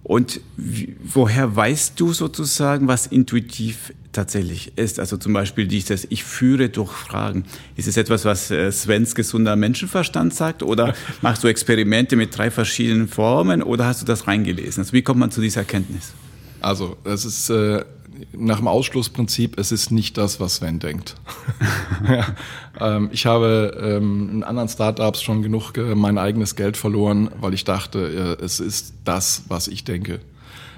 [0.04, 4.98] und wie, woher weißt du sozusagen, was intuitiv tatsächlich ist?
[4.98, 7.44] Also zum Beispiel dieses Ich führe durch Fragen.
[7.76, 10.64] Ist es etwas, was äh, Svens gesunder Menschenverstand sagt?
[10.64, 13.62] Oder machst du Experimente mit drei verschiedenen Formen?
[13.62, 14.82] Oder hast du das reingelesen?
[14.82, 16.12] Also wie kommt man zu dieser Erkenntnis?
[16.60, 17.84] Also es ist äh,
[18.32, 21.16] nach dem Ausschlussprinzip, es ist nicht das, was Sven denkt.
[22.08, 22.26] ja,
[22.80, 27.54] ähm, ich habe ähm, in anderen Startups schon genug äh, mein eigenes Geld verloren, weil
[27.54, 30.20] ich dachte, äh, es ist das, was ich denke.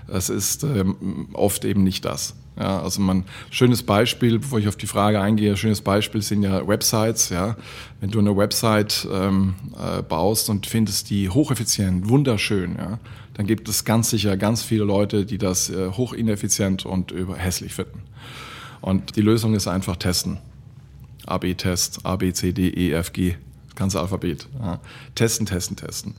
[0.08, 2.34] Es ist ähm, oft eben nicht das.
[2.58, 6.66] Ja, also man, schönes Beispiel, bevor ich auf die Frage eingehe, schönes Beispiel sind ja
[6.66, 7.56] Websites, ja.
[8.00, 12.98] Wenn du eine Website ähm, äh, baust und findest die hocheffizient, wunderschön, ja,
[13.34, 17.74] dann gibt es ganz sicher ganz viele Leute, die das äh, hochineffizient und über hässlich
[17.74, 18.02] finden.
[18.80, 20.38] Und die Lösung ist einfach testen.
[21.26, 23.34] AB-Test, A, B, C, D, E, F, G,
[23.66, 24.46] das ganze Alphabet.
[24.60, 24.80] Ja.
[25.14, 26.14] Testen, testen, testen.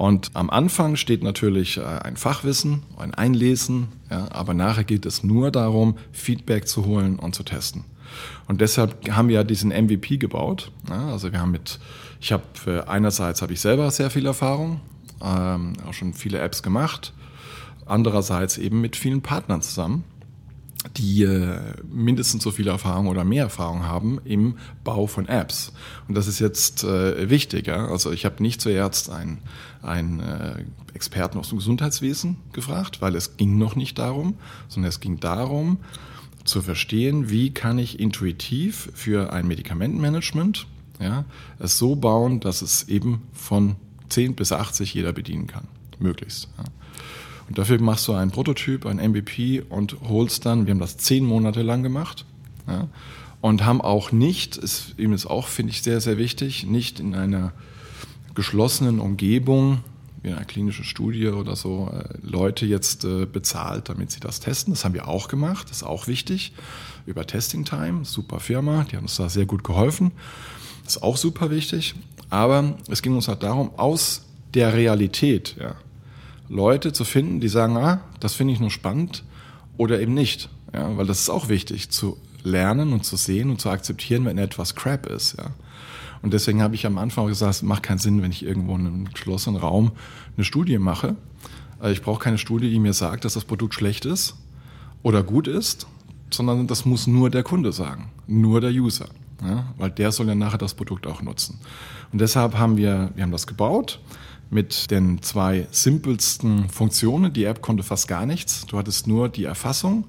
[0.00, 5.22] Und am Anfang steht natürlich äh, ein Fachwissen, ein Einlesen, ja, aber nachher geht es
[5.22, 7.84] nur darum, Feedback zu holen und zu testen.
[8.48, 10.72] Und deshalb haben wir ja diesen MVP gebaut.
[10.88, 11.80] Ja, also wir haben mit,
[12.18, 14.80] ich habe einerseits habe ich selber sehr viel Erfahrung,
[15.22, 17.12] ähm, auch schon viele Apps gemacht.
[17.84, 20.04] Andererseits eben mit vielen Partnern zusammen,
[20.96, 21.58] die äh,
[21.90, 25.72] mindestens so viel Erfahrung oder mehr Erfahrung haben im Bau von Apps.
[26.08, 27.66] Und das ist jetzt äh, wichtig.
[27.66, 27.88] Ja?
[27.88, 29.38] Also ich habe nicht zuerst einen,
[29.82, 30.64] einen äh,
[30.94, 34.34] Experten aus dem Gesundheitswesen gefragt, weil es ging noch nicht darum,
[34.68, 35.78] sondern es ging darum,
[36.44, 40.66] zu verstehen, wie kann ich intuitiv für ein Medikamentenmanagement
[40.98, 41.24] ja,
[41.58, 43.76] es so bauen, dass es eben von
[44.08, 46.48] 10 bis 80 jeder bedienen kann, möglichst.
[46.58, 46.64] Ja.
[47.50, 51.24] Und dafür machst du einen Prototyp, ein MVP und holst dann, wir haben das zehn
[51.24, 52.24] Monate lang gemacht
[52.68, 52.86] ja,
[53.40, 57.12] und haben auch nicht, ist ihm ist auch, finde ich, sehr, sehr wichtig, nicht in
[57.12, 57.52] einer
[58.36, 59.80] geschlossenen Umgebung,
[60.22, 64.72] wie eine klinische Studie oder so, äh, Leute jetzt äh, bezahlt, damit sie das testen.
[64.72, 66.52] Das haben wir auch gemacht, das ist auch wichtig.
[67.04, 70.12] Über Testing Time, super Firma, die haben uns da sehr gut geholfen.
[70.86, 71.96] Ist auch super wichtig.
[72.28, 75.74] Aber es ging uns halt darum, aus der Realität ja,
[76.50, 79.22] Leute zu finden, die sagen, ah, das finde ich nur spannend
[79.76, 80.50] oder eben nicht.
[80.74, 84.36] Ja, weil das ist auch wichtig, zu lernen und zu sehen und zu akzeptieren, wenn
[84.36, 85.36] etwas Crap ist.
[85.38, 85.52] Ja.
[86.22, 88.86] Und deswegen habe ich am Anfang gesagt, es macht keinen Sinn, wenn ich irgendwo in
[88.86, 89.92] einem geschlossenen Raum
[90.36, 91.14] eine Studie mache.
[91.78, 94.34] Also ich brauche keine Studie, die mir sagt, dass das Produkt schlecht ist
[95.04, 95.86] oder gut ist,
[96.30, 99.06] sondern das muss nur der Kunde sagen, nur der User.
[99.42, 101.58] Ja, weil der soll ja nachher das Produkt auch nutzen.
[102.12, 104.00] Und deshalb haben wir, wir haben das gebaut
[104.50, 107.32] mit den zwei simpelsten Funktionen.
[107.32, 108.66] Die App konnte fast gar nichts.
[108.66, 110.04] Du hattest nur die Erfassung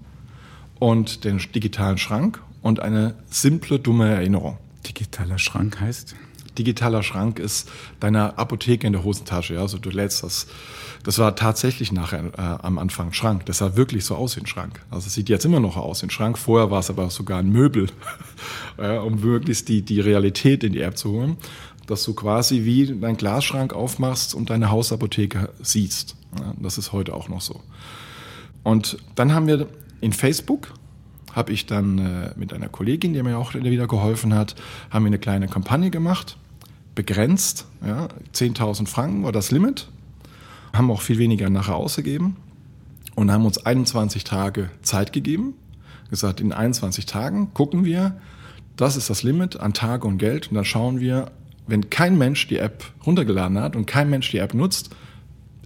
[0.79, 4.57] und den digitalen Schrank und eine simple, dumme Erinnerung.
[4.83, 6.15] digitaler Schrank heißt?
[6.57, 9.55] digitaler Schrank ist deine Apotheke in der Hosentasche.
[9.55, 9.61] Ja?
[9.61, 10.47] Also du lädst das.
[11.03, 13.47] Das war tatsächlich nachher äh, am Anfang Schrank.
[13.47, 14.81] Das sah wirklich so aus wie ein Schrank.
[14.91, 16.37] Also es sieht jetzt immer noch aus wie ein Schrank.
[16.37, 17.87] Vorher war es aber sogar ein Möbel,
[18.77, 21.37] ja, um möglichst die, die Realität in die App zu holen.
[21.87, 26.15] Dass du quasi wie deinen Glasschrank aufmachst und deine Hausapotheke siehst.
[26.61, 27.61] Das ist heute auch noch so.
[28.63, 29.67] Und dann haben wir
[29.99, 30.73] in Facebook
[31.33, 34.55] habe ich dann äh, mit einer Kollegin, die mir auch wieder geholfen hat,
[34.89, 36.37] haben wir eine kleine Kampagne gemacht
[36.95, 37.67] begrenzt.
[37.85, 39.87] Ja, 10.000 Franken war das Limit.
[40.73, 42.37] Haben auch viel weniger nachher ausgegeben
[43.15, 45.53] und haben uns 21 Tage Zeit gegeben.
[46.09, 48.17] Gesagt, in 21 Tagen gucken wir,
[48.77, 50.49] das ist das Limit an Tage und Geld.
[50.49, 51.31] Und dann schauen wir,
[51.67, 54.89] wenn kein Mensch die App runtergeladen hat und kein Mensch die App nutzt,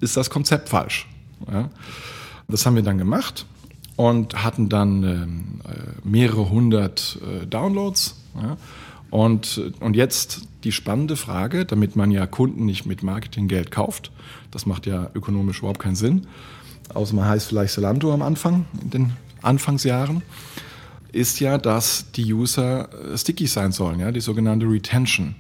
[0.01, 1.08] ist das Konzept falsch.
[1.51, 1.69] Ja.
[2.47, 3.45] Das haben wir dann gemacht
[3.95, 8.21] und hatten dann ähm, äh, mehrere hundert äh, Downloads.
[8.36, 8.58] Ja.
[9.10, 14.12] Und, und jetzt die spannende Frage, damit man ja Kunden nicht mit Marketinggeld kauft,
[14.51, 16.27] das macht ja ökonomisch überhaupt keinen Sinn,
[16.93, 20.21] außer man heißt vielleicht Zalando am Anfang, in den Anfangsjahren,
[21.12, 25.36] ist ja, dass die User äh, sticky sein sollen, ja, die sogenannte Retention.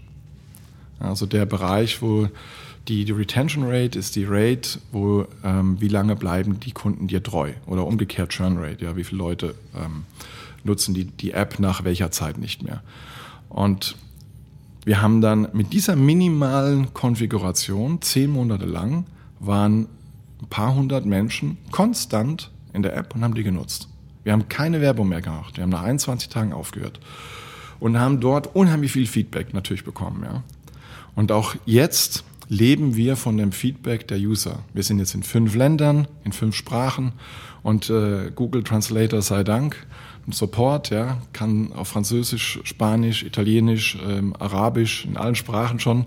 [0.99, 2.29] Also der Bereich, wo
[2.87, 7.23] die, die Retention Rate ist die Rate, wo ähm, wie lange bleiben die Kunden dir
[7.23, 10.03] treu oder umgekehrt Churn Rate, ja, wie viele Leute ähm,
[10.63, 12.81] nutzen die, die App nach welcher Zeit nicht mehr.
[13.49, 13.95] Und
[14.85, 19.05] wir haben dann mit dieser minimalen Konfiguration zehn Monate lang
[19.39, 19.87] waren
[20.41, 23.89] ein paar hundert Menschen konstant in der App und haben die genutzt.
[24.23, 25.57] Wir haben keine Werbung mehr gemacht.
[25.57, 26.99] Wir haben nach 21 Tagen aufgehört
[27.79, 30.23] und haben dort unheimlich viel Feedback natürlich bekommen.
[30.23, 30.43] Ja.
[31.15, 34.59] Und auch jetzt leben wir von dem Feedback der User.
[34.73, 37.13] Wir sind jetzt in fünf Ländern, in fünf Sprachen
[37.63, 39.87] und äh, Google Translator sei Dank
[40.33, 46.05] Support, ja, kann auf Französisch, Spanisch, Italienisch, ähm, Arabisch, in allen Sprachen schon,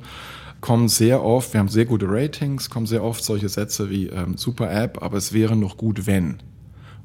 [0.60, 4.36] kommen sehr oft, wir haben sehr gute Ratings, kommen sehr oft solche Sätze wie ähm,
[4.36, 6.38] super App, aber es wäre noch gut, wenn.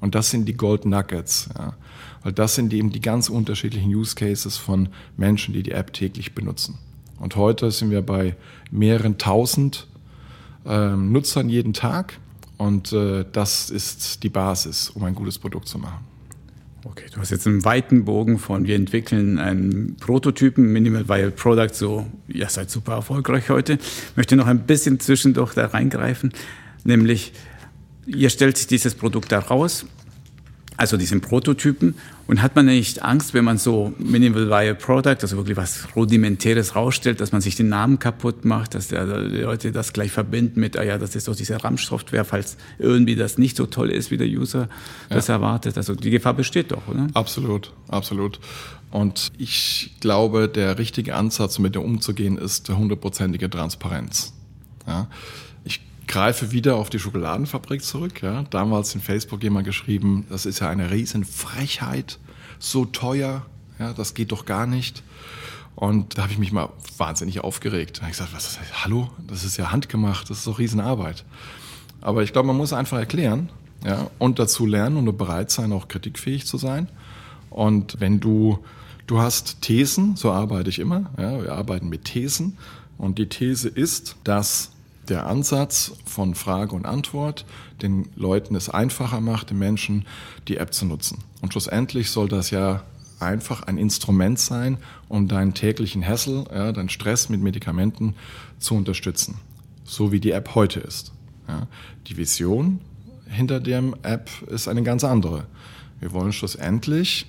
[0.01, 1.75] Und das sind die Gold Nuggets, ja.
[2.23, 6.33] Weil das sind eben die ganz unterschiedlichen Use Cases von Menschen, die die App täglich
[6.33, 6.77] benutzen.
[7.23, 8.35] Und heute sind wir bei
[8.69, 9.87] mehreren tausend
[10.65, 12.19] ähm, Nutzern jeden Tag.
[12.57, 16.05] Und äh, das ist die Basis, um ein gutes Produkt zu machen.
[16.83, 21.73] Okay, du hast jetzt einen weiten Bogen von, wir entwickeln einen Prototypen, Minimal Viable Product,
[21.73, 23.75] so, ihr seid super erfolgreich heute.
[23.75, 26.33] Ich möchte noch ein bisschen zwischendurch da reingreifen,
[26.83, 27.31] nämlich,
[28.05, 29.85] ihr stellt dieses Produkt da raus,
[30.77, 31.95] also diesen Prototypen.
[32.25, 36.75] Und hat man nicht Angst, wenn man so Minimal Viable Product, also wirklich was Rudimentäres
[36.75, 40.77] rausstellt, dass man sich den Namen kaputt macht, dass die Leute das gleich verbinden mit,
[40.77, 44.17] ah ja, das ist doch diese RAM-Software, falls irgendwie das nicht so toll ist, wie
[44.17, 44.69] der User
[45.09, 45.35] das ja.
[45.35, 45.77] erwartet.
[45.77, 47.07] Also die Gefahr besteht doch, oder?
[47.13, 48.39] Absolut, absolut.
[48.89, 54.33] Und ich glaube, der richtige Ansatz, mit dem umzugehen, ist hundertprozentige Transparenz.
[54.87, 55.07] Ja?
[56.07, 58.21] Greife wieder auf die Schokoladenfabrik zurück.
[58.21, 58.43] Ja.
[58.49, 62.19] Damals in Facebook jemand geschrieben, das ist ja eine Riesenfrechheit,
[62.59, 63.45] so teuer,
[63.79, 65.03] ja, das geht doch gar nicht.
[65.75, 67.97] Und da habe ich mich mal wahnsinnig aufgeregt.
[67.97, 68.59] Da habe ich gesagt, was?
[68.83, 71.25] Hallo, das ist ja handgemacht, das ist doch Riesenarbeit.
[72.01, 73.49] Aber ich glaube, man muss einfach erklären
[73.83, 76.89] ja, und dazu lernen und bereit sein, auch kritikfähig zu sein.
[77.49, 78.59] Und wenn du,
[79.07, 82.57] du hast Thesen, so arbeite ich immer, ja, wir arbeiten mit Thesen.
[82.97, 84.72] Und die These ist, dass
[85.09, 87.45] der Ansatz von Frage und Antwort
[87.81, 90.05] den Leuten es einfacher macht, den Menschen
[90.47, 91.19] die App zu nutzen.
[91.41, 92.83] Und schlussendlich soll das ja
[93.19, 98.15] einfach ein Instrument sein, um deinen täglichen Hassel, ja, deinen Stress mit Medikamenten
[98.59, 99.35] zu unterstützen.
[99.83, 101.11] So wie die App heute ist.
[101.47, 101.67] Ja.
[102.07, 102.79] Die Vision
[103.27, 105.45] hinter der App ist eine ganz andere.
[105.99, 107.25] Wir wollen schlussendlich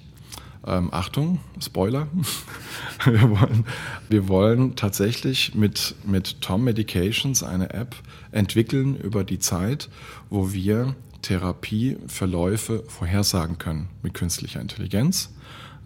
[0.67, 2.09] ähm, Achtung, Spoiler.
[3.05, 3.65] wir, wollen,
[4.09, 7.95] wir wollen tatsächlich mit, mit Tom Medications eine App
[8.33, 9.89] entwickeln über die Zeit,
[10.31, 15.31] wo wir Therapieverläufe vorhersagen können mit künstlicher Intelligenz.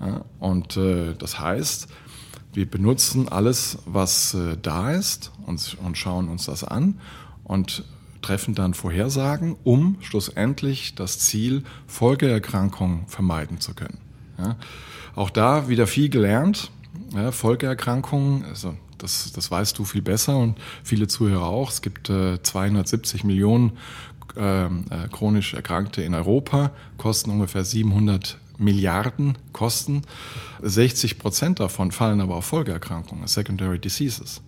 [0.00, 1.88] Ja, und äh, das heißt,
[2.52, 7.00] wir benutzen alles, was äh, da ist und, und schauen uns das an
[7.44, 7.84] und
[8.22, 13.98] treffen dann Vorhersagen, um schlussendlich das Ziel Folgeerkrankungen vermeiden zu können.
[14.38, 14.56] Ja.
[15.14, 16.70] Auch da wieder viel gelernt.
[17.14, 21.70] Ja, Folgeerkrankungen, also das, das weißt du viel besser und viele Zuhörer auch.
[21.70, 23.72] Es gibt äh, 270 Millionen
[24.36, 30.02] ähm, äh, chronisch Erkrankte in Europa, kosten ungefähr 700 Milliarden Kosten.
[30.62, 34.42] 60 Prozent davon fallen aber auf Folgeerkrankungen, Secondary Diseases.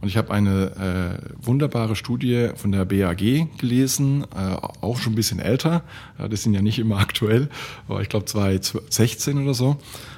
[0.00, 3.18] Und ich habe eine äh, wunderbare Studie von der BAG
[3.58, 5.82] gelesen, äh, auch schon ein bisschen älter,
[6.18, 7.50] ja, das sind ja nicht immer aktuell,
[7.86, 9.76] aber ich glaube 2016 oder so,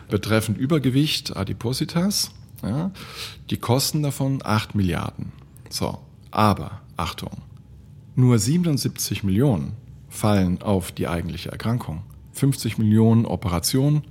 [0.09, 2.31] betreffend Übergewicht, Adipositas.
[2.62, 2.92] Ja,
[3.51, 5.33] die Kosten davon 8 Milliarden.
[5.68, 5.99] So,
[6.31, 7.42] aber Achtung,
[8.14, 9.73] nur 77 Millionen
[10.09, 12.03] fallen auf die eigentliche Erkrankung.
[12.35, 14.03] 50 Millionen Operationen,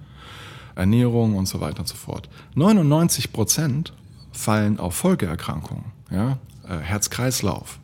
[0.76, 2.30] Ernährung und so weiter und so fort.
[2.56, 3.94] 99 Prozent
[4.32, 7.80] fallen auf Folgeerkrankungen, ja, äh, Herz-Kreislauf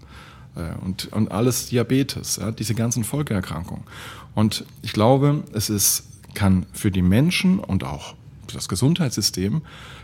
[0.56, 3.84] äh, und, und alles Diabetes, ja, diese ganzen Folgeerkrankungen.
[4.36, 8.16] Und ich glaube, es ist, kann für die Menschen und auch
[8.54, 9.62] das Gesundheitssystem,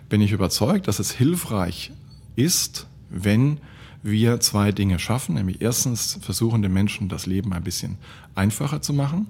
[0.09, 1.91] bin ich überzeugt, dass es hilfreich
[2.35, 3.59] ist, wenn
[4.01, 7.97] wir zwei Dinge schaffen, nämlich erstens versuchen den Menschen das Leben ein bisschen
[8.35, 9.27] einfacher zu machen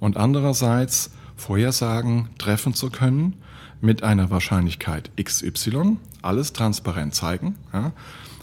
[0.00, 3.34] und andererseits Vorhersagen treffen zu können
[3.80, 7.92] mit einer Wahrscheinlichkeit XY, alles transparent zeigen ja,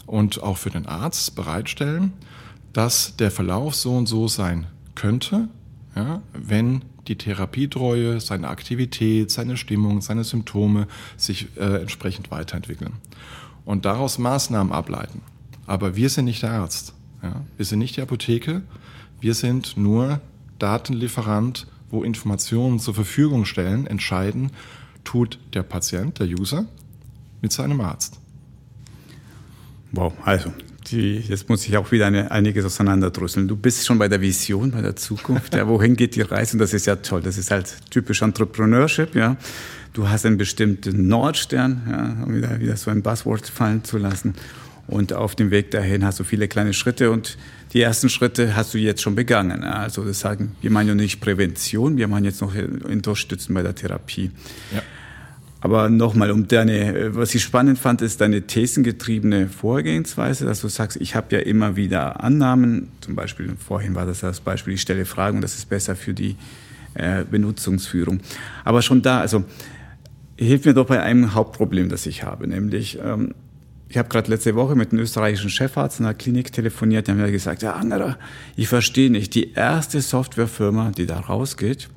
[0.06, 2.12] und auch für den Arzt bereitstellen,
[2.72, 5.48] dass der Verlauf so und so sein könnte,
[5.94, 12.94] ja, wenn die Therapietreue, seine Aktivität, seine Stimmung, seine Symptome sich äh, entsprechend weiterentwickeln.
[13.64, 15.22] Und daraus Maßnahmen ableiten.
[15.66, 16.94] Aber wir sind nicht der Arzt.
[17.22, 17.42] Ja?
[17.56, 18.62] Wir sind nicht die Apotheke.
[19.20, 20.20] Wir sind nur
[20.58, 24.50] Datenlieferant, wo Informationen zur Verfügung stellen, entscheiden,
[25.04, 26.66] tut der Patient, der User,
[27.40, 28.18] mit seinem Arzt.
[29.92, 30.52] Wow, also
[30.90, 33.48] die, jetzt muss ich auch wieder eine, einiges auseinanderdrüsseln.
[33.48, 35.54] Du bist schon bei der Vision, bei der Zukunft.
[35.54, 36.54] Ja, wohin geht die Reise?
[36.54, 37.20] Und das ist ja toll.
[37.22, 39.14] Das ist halt typisch Entrepreneurship.
[39.14, 39.36] Ja.
[39.92, 44.34] Du hast einen bestimmten Nordstern, ja, um wieder, wieder so ein Buzzword fallen zu lassen.
[44.88, 47.36] Und auf dem Weg dahin hast du viele kleine Schritte und
[47.74, 49.62] die ersten Schritte hast du jetzt schon begangen.
[49.62, 53.74] Also das sagen, wir meinen ja nicht Prävention, wir meinen jetzt noch Unterstützen bei der
[53.74, 54.30] Therapie.
[54.74, 54.82] Ja.
[55.60, 60.98] Aber nochmal, um deine, was ich spannend fand, ist deine thesengetriebene Vorgehensweise, dass du sagst,
[61.00, 65.04] ich habe ja immer wieder Annahmen, zum Beispiel vorhin war das das Beispiel, ich stelle
[65.04, 66.36] Fragen und das ist besser für die
[66.94, 68.20] äh, Benutzungsführung.
[68.64, 69.44] Aber schon da, also
[70.38, 73.34] hilf mir doch bei einem Hauptproblem, das ich habe, nämlich ähm,
[73.88, 77.30] ich habe gerade letzte Woche mit einem österreichischen Chefarzt in der Klinik telefoniert, der mir
[77.30, 78.18] gesagt, ja Anderer,
[78.56, 81.88] ich verstehe nicht, die erste Softwarefirma, die da rausgeht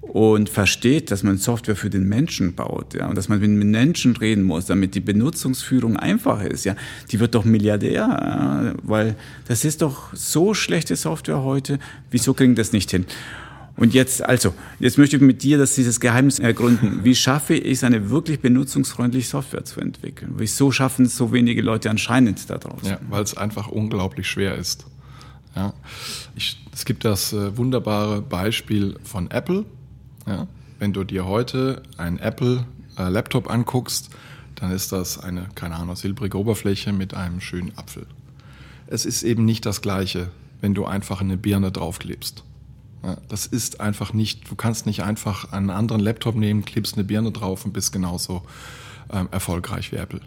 [0.00, 4.16] und versteht, dass man Software für den Menschen baut, ja, und dass man mit Menschen
[4.16, 6.74] reden muss, damit die Benutzungsführung einfach ist, ja,
[7.10, 11.78] die wird doch Milliardär, ja, weil das ist doch so schlechte Software heute,
[12.10, 13.04] wieso kriegen das nicht hin?
[13.76, 17.04] Und jetzt, also, jetzt möchte ich mit dir dass dieses Geheimnis ergründen.
[17.04, 20.34] Wie schaffe ich es, eine wirklich benutzungsfreundliche Software zu entwickeln?
[20.36, 22.88] Wieso schaffen es so wenige Leute anscheinend da draußen?
[22.88, 24.86] Ja, weil es einfach unglaublich schwer ist.
[25.54, 25.72] Ja,
[26.34, 29.64] ich, es gibt das äh, wunderbare Beispiel von Apple.
[30.26, 30.46] Ja,
[30.78, 34.10] wenn du dir heute einen Apple äh, anguckst,
[34.56, 38.06] dann ist das eine, keine Ahnung, silbrige Oberfläche mit einem schönen Apfel.
[38.86, 42.42] Es ist eben nicht das Gleiche, wenn du einfach eine Birne draufklebst.
[43.28, 47.30] Das ist einfach nicht, du kannst nicht einfach einen anderen Laptop nehmen, klebst eine Birne
[47.30, 48.42] drauf und bist genauso
[49.12, 50.20] ähm, erfolgreich wie Apple.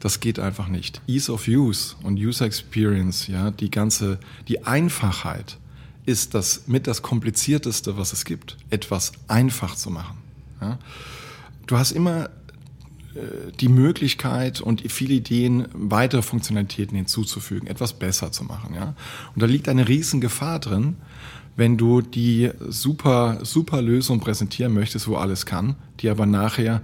[0.00, 1.00] Das geht einfach nicht.
[1.06, 4.18] Ease of Use und User Experience, ja, die ganze,
[4.48, 5.58] die Einfachheit
[6.06, 10.18] ist das mit das komplizierteste, was es gibt, etwas einfach zu machen.
[10.60, 10.78] Ja.
[11.66, 12.26] Du hast immer
[13.14, 18.74] äh, die Möglichkeit und viele Ideen, weitere Funktionalitäten hinzuzufügen, etwas besser zu machen.
[18.74, 18.94] Ja?
[19.34, 20.96] Und da liegt eine riesen Gefahr drin,
[21.56, 26.82] wenn du die super, super Lösung präsentieren möchtest, wo alles kann, die aber nachher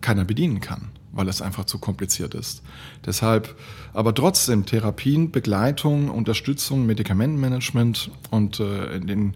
[0.00, 2.62] keiner bedienen kann, weil es einfach zu kompliziert ist.
[3.06, 3.56] Deshalb
[3.94, 9.34] aber trotzdem Therapien, Begleitung, Unterstützung, Medikamentenmanagement und äh, den,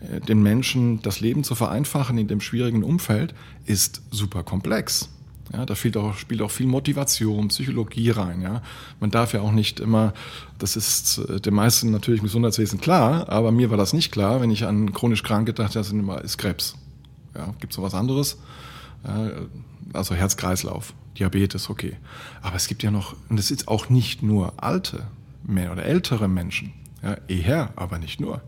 [0.00, 5.08] äh, den Menschen das Leben zu vereinfachen in dem schwierigen Umfeld ist super komplex.
[5.52, 8.42] Ja, da spielt auch, spielt auch viel Motivation, Psychologie rein.
[8.42, 8.62] Ja.
[9.00, 10.12] Man darf ja auch nicht immer,
[10.58, 14.40] das ist äh, den meisten natürlich im Gesundheitswesen klar, aber mir war das nicht klar,
[14.40, 15.92] wenn ich an chronisch Kranke dachte, das
[16.24, 16.76] ist Krebs.
[17.34, 18.38] Ja, Gibt es noch was anderes?
[19.92, 21.96] Also Herz-Kreislauf, Diabetes, okay.
[22.42, 25.06] Aber es gibt ja noch, und es ist auch nicht nur alte
[25.46, 28.42] oder ältere Menschen, ja, eher, aber nicht nur.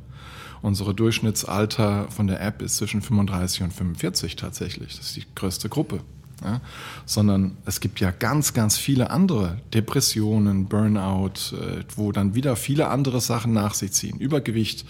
[0.60, 4.96] Unsere Durchschnittsalter von der App ist zwischen 35 und 45 tatsächlich.
[4.98, 6.00] Das ist die größte Gruppe
[6.44, 6.60] ja?
[7.06, 12.88] sondern es gibt ja ganz, ganz viele andere Depressionen, Burnout, äh, wo dann wieder viele
[12.88, 14.18] andere Sachen nach sich ziehen.
[14.18, 14.84] Übergewicht,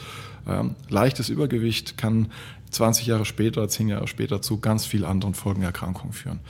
[0.46, 2.28] ähm, leichtes Übergewicht kann
[2.70, 6.40] 20 Jahre später, 10 Jahre später zu ganz vielen anderen Folgenerkrankungen führen.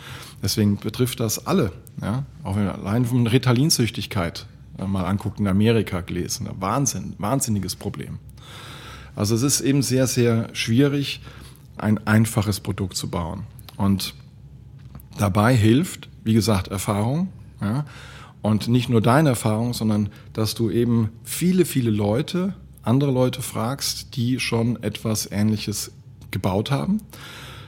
[0.42, 1.72] Deswegen betrifft das alle.
[2.00, 2.24] Ja?
[2.42, 4.46] Auch wenn man allein von Ritalinzüchtigkeit
[4.78, 6.48] äh, mal anguckt, in Amerika gelesen.
[6.58, 8.18] Wahnsinn, wahnsinniges Problem.
[9.16, 11.20] Also es ist eben sehr, sehr schwierig,
[11.76, 13.44] ein einfaches Produkt zu bauen.
[13.76, 14.14] Und
[15.20, 17.28] Dabei hilft, wie gesagt, Erfahrung.
[17.60, 17.84] Ja?
[18.40, 24.16] Und nicht nur deine Erfahrung, sondern dass du eben viele, viele Leute, andere Leute fragst,
[24.16, 25.92] die schon etwas Ähnliches
[26.30, 27.02] gebaut haben.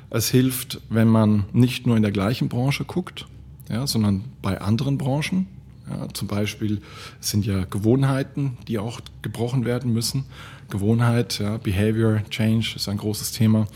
[0.09, 3.27] Es hilft, wenn man nicht nur in der gleichen Branche guckt,
[3.69, 5.47] ja, sondern bei anderen Branchen.
[5.91, 6.81] Ja, zum Beispiel
[7.21, 10.25] sind ja Gewohnheiten, die auch gebrochen werden müssen.
[10.71, 13.67] Gewohnheit, ja, Behavior Change ist ein großes Thema.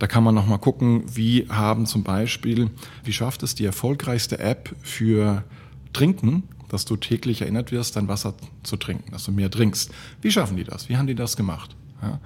[0.00, 2.70] Da kann man nochmal gucken, wie haben zum Beispiel,
[3.04, 5.44] wie schafft es die erfolgreichste App für
[5.92, 8.32] Trinken, dass du täglich erinnert wirst, dein Wasser
[8.62, 9.90] zu trinken, dass du mehr trinkst.
[10.22, 10.88] Wie schaffen die das?
[10.88, 11.76] Wie haben die das gemacht?
[12.00, 12.18] Ja.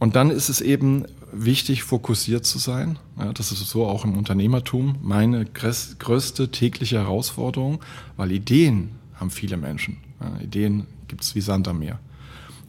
[0.00, 2.98] Und dann ist es eben wichtig, fokussiert zu sein.
[3.16, 7.80] Ja, das ist so auch im Unternehmertum meine größte tägliche Herausforderung,
[8.16, 9.98] weil Ideen haben viele Menschen.
[10.20, 12.00] Ja, Ideen gibt es wie Sand am Meer.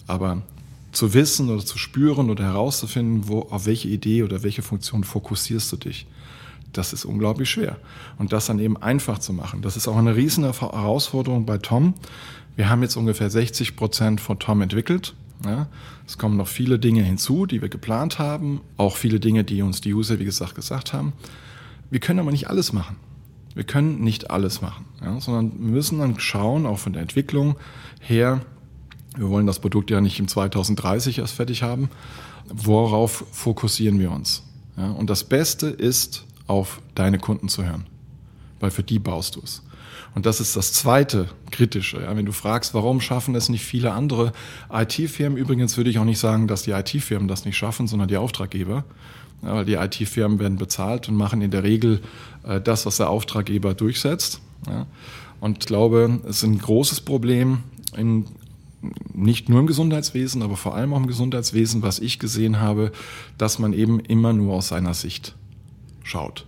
[0.05, 0.43] Aber
[0.91, 5.71] zu wissen oder zu spüren oder herauszufinden, wo, auf welche Idee oder welche Funktion fokussierst
[5.71, 6.07] du dich,
[6.73, 7.77] das ist unglaublich schwer.
[8.17, 11.93] Und das dann eben einfach zu machen, das ist auch eine riesen Herausforderung bei Tom.
[12.55, 15.13] Wir haben jetzt ungefähr 60 Prozent von Tom entwickelt.
[15.45, 15.67] Ja,
[16.05, 19.81] es kommen noch viele Dinge hinzu, die wir geplant haben, auch viele Dinge, die uns
[19.81, 21.13] die User, wie gesagt, gesagt haben.
[21.89, 22.97] Wir können aber nicht alles machen.
[23.55, 27.55] Wir können nicht alles machen, ja, sondern wir müssen dann schauen, auch von der Entwicklung
[27.99, 28.41] her,
[29.17, 31.89] wir wollen das Produkt ja nicht im 2030 erst fertig haben,
[32.47, 34.43] worauf fokussieren wir uns?
[34.77, 37.85] Ja, und das Beste ist, auf deine Kunden zu hören,
[38.59, 39.63] weil für die baust du es.
[40.13, 42.01] Und das ist das zweite Kritische.
[42.01, 44.33] Ja, wenn du fragst, warum schaffen es nicht viele andere
[44.71, 48.17] IT-Firmen, übrigens würde ich auch nicht sagen, dass die IT-Firmen das nicht schaffen, sondern die
[48.17, 48.83] Auftraggeber.
[49.41, 52.01] Ja, weil die IT-Firmen werden bezahlt und machen in der Regel
[52.43, 54.41] äh, das, was der Auftraggeber durchsetzt.
[54.67, 54.85] Ja.
[55.39, 57.63] Und ich glaube, es ist ein großes Problem
[57.95, 58.25] in,
[59.13, 62.91] nicht nur im Gesundheitswesen, aber vor allem auch im Gesundheitswesen, was ich gesehen habe,
[63.37, 65.35] dass man eben immer nur aus seiner Sicht
[66.03, 66.45] schaut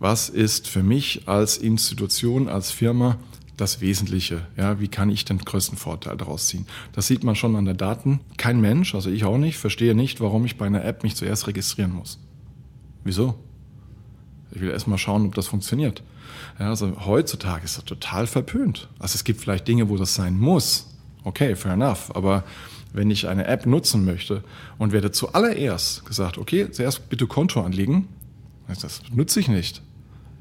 [0.00, 3.18] was ist für mich als Institution, als Firma
[3.56, 4.46] das Wesentliche.
[4.56, 6.66] Ja, wie kann ich den größten Vorteil daraus ziehen?
[6.92, 8.20] Das sieht man schon an der Daten.
[8.38, 11.46] Kein Mensch, also ich auch nicht, verstehe nicht, warum ich bei einer App mich zuerst
[11.46, 12.18] registrieren muss.
[13.04, 13.34] Wieso?
[14.52, 16.02] Ich will erst mal schauen, ob das funktioniert.
[16.58, 18.88] Ja, also heutzutage ist das total verpönt.
[18.98, 20.89] Also es gibt vielleicht Dinge, wo das sein muss.
[21.24, 22.14] Okay, fair enough.
[22.14, 22.44] Aber
[22.92, 24.42] wenn ich eine App nutzen möchte
[24.78, 28.08] und werde zuallererst gesagt, okay, zuerst bitte Konto anlegen,
[28.68, 29.82] das nutze ich nicht.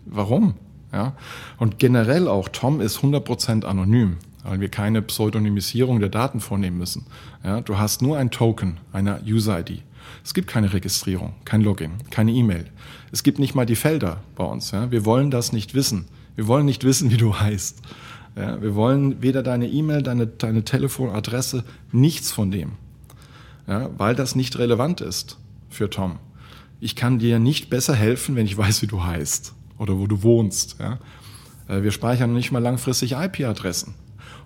[0.06, 0.56] Warum?
[0.92, 1.14] Ja?
[1.58, 7.06] Und generell auch, Tom ist 100% anonym, weil wir keine Pseudonymisierung der Daten vornehmen müssen.
[7.44, 7.62] Ja?
[7.62, 9.84] Du hast nur ein Token, eine User-ID.
[10.24, 12.66] Es gibt keine Registrierung, kein Login, keine E-Mail.
[13.12, 14.72] Es gibt nicht mal die Felder bei uns.
[14.72, 14.92] Ja?
[14.92, 16.06] Wir wollen das nicht wissen.
[16.36, 17.82] Wir wollen nicht wissen, wie du heißt.
[18.40, 18.62] Ja?
[18.62, 22.74] Wir wollen weder deine E-Mail, deine, deine Telefonadresse, nichts von dem.
[23.68, 23.90] Ja?
[23.98, 25.38] Weil das nicht relevant ist
[25.70, 26.20] für Tom.
[26.80, 30.24] Ich kann dir nicht besser helfen, wenn ich weiß, wie du heißt oder wo du
[30.24, 30.78] wohnst.
[30.80, 31.00] Ja?
[31.68, 33.94] Äh, wir speichern nicht mal langfristig IP-Adressen,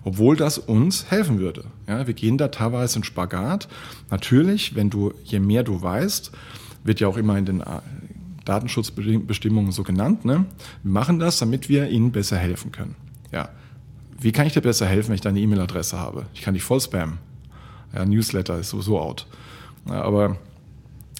[0.04, 1.64] obwohl das uns helfen würde.
[1.86, 2.06] Ja?
[2.06, 3.68] Wir gehen da teilweise in Spagat.
[4.10, 6.32] Natürlich, wenn du, je mehr du weißt,
[6.82, 7.80] wird ja auch immer in den äh,
[8.44, 10.24] Datenschutzbestimmungen so genannt.
[10.24, 10.44] Ne?
[10.82, 12.94] Wir machen das, damit wir ihnen besser helfen können.
[13.32, 13.48] Ja.
[14.24, 16.24] Wie kann ich dir besser helfen, wenn ich deine E-Mail-Adresse habe?
[16.32, 17.18] Ich kann dich voll spammen.
[17.94, 19.26] Ja, Newsletter ist sowieso out.
[19.86, 20.38] Ja, aber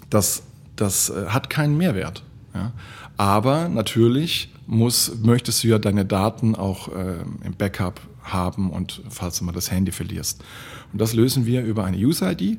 [0.08, 0.42] das,
[0.74, 2.22] das äh, hat keinen Mehrwert.
[2.54, 2.72] Ja?
[3.18, 9.38] Aber natürlich muss, möchtest du ja deine Daten auch äh, im Backup haben und falls
[9.38, 10.42] du mal das Handy verlierst.
[10.90, 12.58] Und das lösen wir über eine User-ID.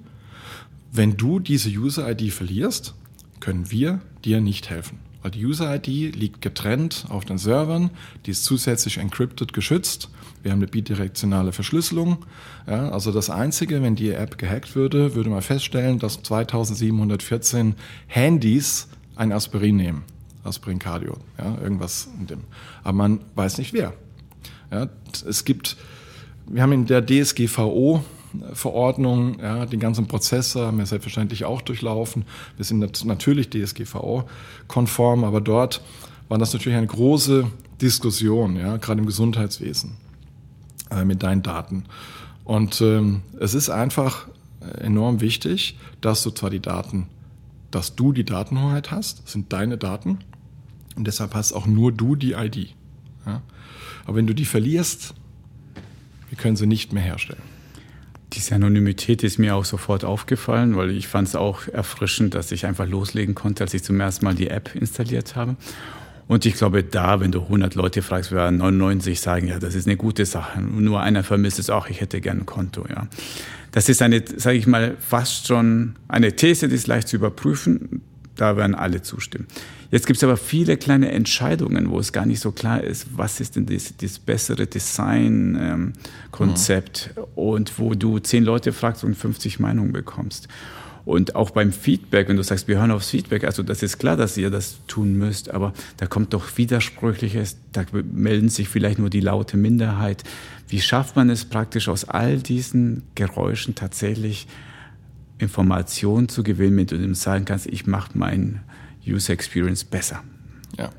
[0.91, 2.93] Wenn du diese User-ID verlierst,
[3.39, 4.99] können wir dir nicht helfen.
[5.23, 7.89] Weil die User-ID liegt getrennt auf den Servern,
[8.27, 10.11] die ist zusätzlich encrypted geschützt.
[10.45, 12.23] Wir haben eine bidirektionale Verschlüsselung.
[12.67, 17.73] Ja, also das Einzige, wenn die App gehackt würde, würde man feststellen, dass 2714
[18.05, 20.03] Handys ein Aspirin nehmen.
[20.43, 22.41] Aspirin Cardio, ja, irgendwas in dem.
[22.83, 23.93] Aber man weiß nicht wer.
[24.71, 24.87] Ja,
[25.27, 25.77] es gibt,
[26.45, 28.05] wir haben in der DSGVO
[28.53, 32.23] Verordnung, ja, den ganzen Prozess haben wir selbstverständlich auch durchlaufen.
[32.55, 35.81] Wir sind natürlich DSGVO-konform, aber dort
[36.27, 37.47] war das natürlich eine große
[37.81, 40.04] Diskussion, ja, gerade im Gesundheitswesen
[41.05, 41.85] mit deinen Daten.
[42.43, 44.27] Und ähm, es ist einfach
[44.79, 47.07] enorm wichtig, dass du zwar die Daten,
[47.71, 50.19] dass du die Datenhoheit hast, das sind deine Daten,
[50.95, 52.73] und deshalb hast auch nur du die ID.
[53.25, 53.41] Ja?
[54.05, 55.13] Aber wenn du die verlierst,
[56.29, 57.41] wir können sie nicht mehr herstellen.
[58.33, 62.65] Diese Anonymität ist mir auch sofort aufgefallen, weil ich fand es auch erfrischend, dass ich
[62.65, 65.55] einfach loslegen konnte, als ich zum ersten Mal die App installiert habe.
[66.27, 69.87] Und ich glaube, da, wenn du 100 Leute fragst, werden 99 sagen, ja, das ist
[69.87, 70.61] eine gute Sache.
[70.61, 73.07] Nur einer vermisst es auch, ich hätte gern ein Konto, ja.
[73.71, 78.01] Das ist eine, sage ich mal, fast schon eine These, die ist leicht zu überprüfen
[78.35, 79.47] da werden alle zustimmen.
[79.91, 83.39] Jetzt gibt es aber viele kleine Entscheidungen, wo es gar nicht so klar ist, was
[83.39, 87.29] ist denn das, das bessere Design-Konzept ähm, mhm.
[87.35, 90.47] und wo du zehn Leute fragst und 50 Meinungen bekommst.
[91.05, 94.17] Und auch beim Feedback, wenn du sagst, wir hören aufs Feedback, also das ist klar,
[94.17, 99.11] dass ihr das tun müsst, aber da kommt doch Widersprüchliches, da melden sich vielleicht nur
[99.11, 100.23] die laute Minderheit.
[100.67, 104.47] Wie schafft man es praktisch aus all diesen Geräuschen tatsächlich
[105.37, 108.61] Informationen zu gewinnen, mit du dem sagen kannst, ich mache mein
[109.05, 110.23] User Experience besser?
[110.77, 110.89] Ja.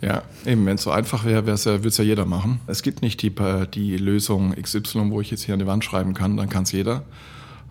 [0.00, 2.60] Ja, eben, wenn es so einfach wäre, würde es ja jeder machen.
[2.66, 3.32] Es gibt nicht die,
[3.72, 6.72] die Lösung XY, wo ich jetzt hier an die Wand schreiben kann, dann kann es
[6.72, 7.04] jeder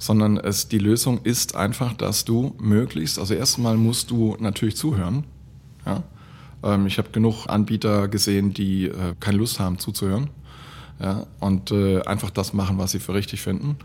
[0.03, 5.23] sondern es, die Lösung ist einfach, dass du möglichst, also erstmal musst du natürlich zuhören.
[5.85, 6.03] Ja?
[6.61, 10.29] Ähm, ich habe genug Anbieter gesehen, die äh, keine Lust haben zuzuhören
[10.99, 11.25] ja?
[11.39, 13.77] und äh, einfach das machen, was sie für richtig finden.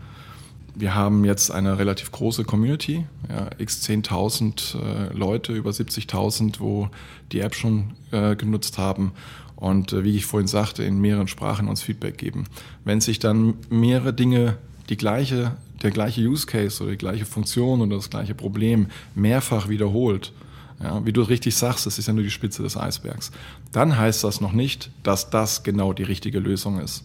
[0.75, 6.89] Wir haben jetzt eine relativ große Community, ja, x 10.000 äh, Leute, über 70.000, wo
[7.31, 9.13] die App schon äh, genutzt haben
[9.55, 12.43] und äh, wie ich vorhin sagte, in mehreren Sprachen uns Feedback geben.
[12.83, 14.57] Wenn sich dann mehrere Dinge
[14.89, 19.69] die gleiche der gleiche Use Case oder die gleiche Funktion oder das gleiche Problem mehrfach
[19.69, 20.33] wiederholt,
[20.81, 23.31] ja, wie du richtig sagst, das ist ja nur die Spitze des Eisbergs,
[23.71, 27.03] dann heißt das noch nicht, dass das genau die richtige Lösung ist.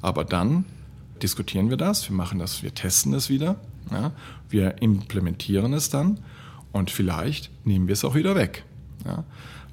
[0.00, 0.64] Aber dann
[1.22, 3.56] diskutieren wir das, wir machen das, wir testen es wieder,
[3.90, 4.12] ja,
[4.48, 6.20] wir implementieren es dann
[6.72, 8.64] und vielleicht nehmen wir es auch wieder weg.
[9.04, 9.24] Ja.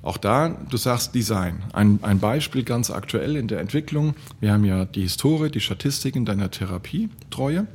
[0.03, 1.63] Auch da, du sagst Design.
[1.73, 4.15] Ein, ein Beispiel ganz aktuell in der Entwicklung.
[4.39, 7.67] Wir haben ja die Historie, die Statistiken deiner Therapietreue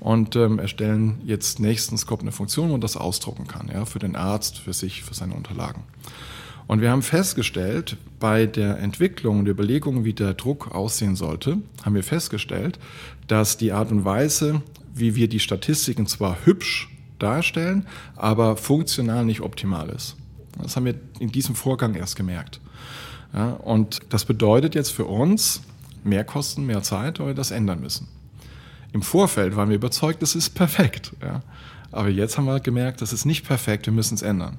[0.00, 3.98] und ähm, erstellen jetzt nächstens kommt eine Funktion, wo man das ausdrucken kann, ja, für
[3.98, 5.84] den Arzt, für sich, für seine Unterlagen.
[6.66, 11.58] Und wir haben festgestellt, bei der Entwicklung und der Überlegung, wie der Druck aussehen sollte,
[11.82, 12.78] haben wir festgestellt,
[13.26, 14.62] dass die Art und Weise,
[14.94, 16.88] wie wir die Statistiken zwar hübsch
[17.18, 17.86] darstellen,
[18.16, 20.16] aber funktional nicht optimal ist.
[20.62, 22.60] Das haben wir in diesem Vorgang erst gemerkt.
[23.32, 25.62] Ja, und das bedeutet jetzt für uns
[26.04, 28.08] mehr Kosten, mehr Zeit, weil wir das ändern müssen.
[28.92, 31.12] Im Vorfeld waren wir überzeugt, das ist perfekt.
[31.22, 31.42] Ja.
[31.92, 34.58] Aber jetzt haben wir gemerkt, das ist nicht perfekt, wir müssen es ändern.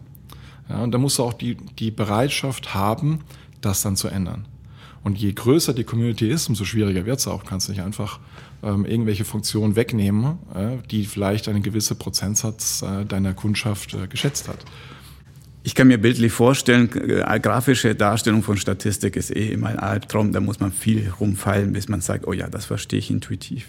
[0.70, 3.22] Ja, und da musst du auch die, die Bereitschaft haben,
[3.62, 4.46] das dann zu ändern.
[5.04, 7.44] Und je größer die Community ist, umso schwieriger wird es auch.
[7.44, 8.20] Du kannst nicht einfach
[8.62, 14.48] ähm, irgendwelche Funktionen wegnehmen, äh, die vielleicht einen gewissen Prozentsatz äh, deiner Kundschaft äh, geschätzt
[14.48, 14.60] hat.
[15.64, 20.34] Ich kann mir bildlich vorstellen, äh, grafische Darstellung von Statistik ist eh immer ein Albtraum.
[20.34, 23.68] Da muss man viel rumfallen, bis man sagt, oh ja, das verstehe ich intuitiv.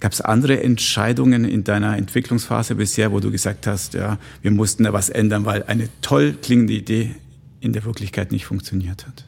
[0.00, 4.84] Gab es andere Entscheidungen in deiner Entwicklungsphase bisher, wo du gesagt hast, ja, wir mussten
[4.84, 7.16] da was ändern, weil eine toll klingende Idee
[7.60, 9.24] in der Wirklichkeit nicht funktioniert hat?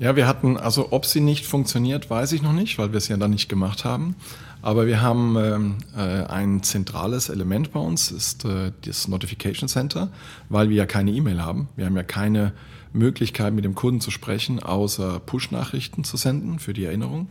[0.00, 3.06] Ja, wir hatten, also ob sie nicht funktioniert, weiß ich noch nicht, weil wir es
[3.06, 4.16] ja dann nicht gemacht haben.
[4.60, 10.08] Aber wir haben ähm, äh, ein zentrales Element bei uns, ist äh, das Notification Center,
[10.48, 11.68] weil wir ja keine E-Mail haben.
[11.76, 12.52] Wir haben ja keine
[12.92, 17.28] Möglichkeit, mit dem Kunden zu sprechen, außer Push-Nachrichten zu senden für die Erinnerung.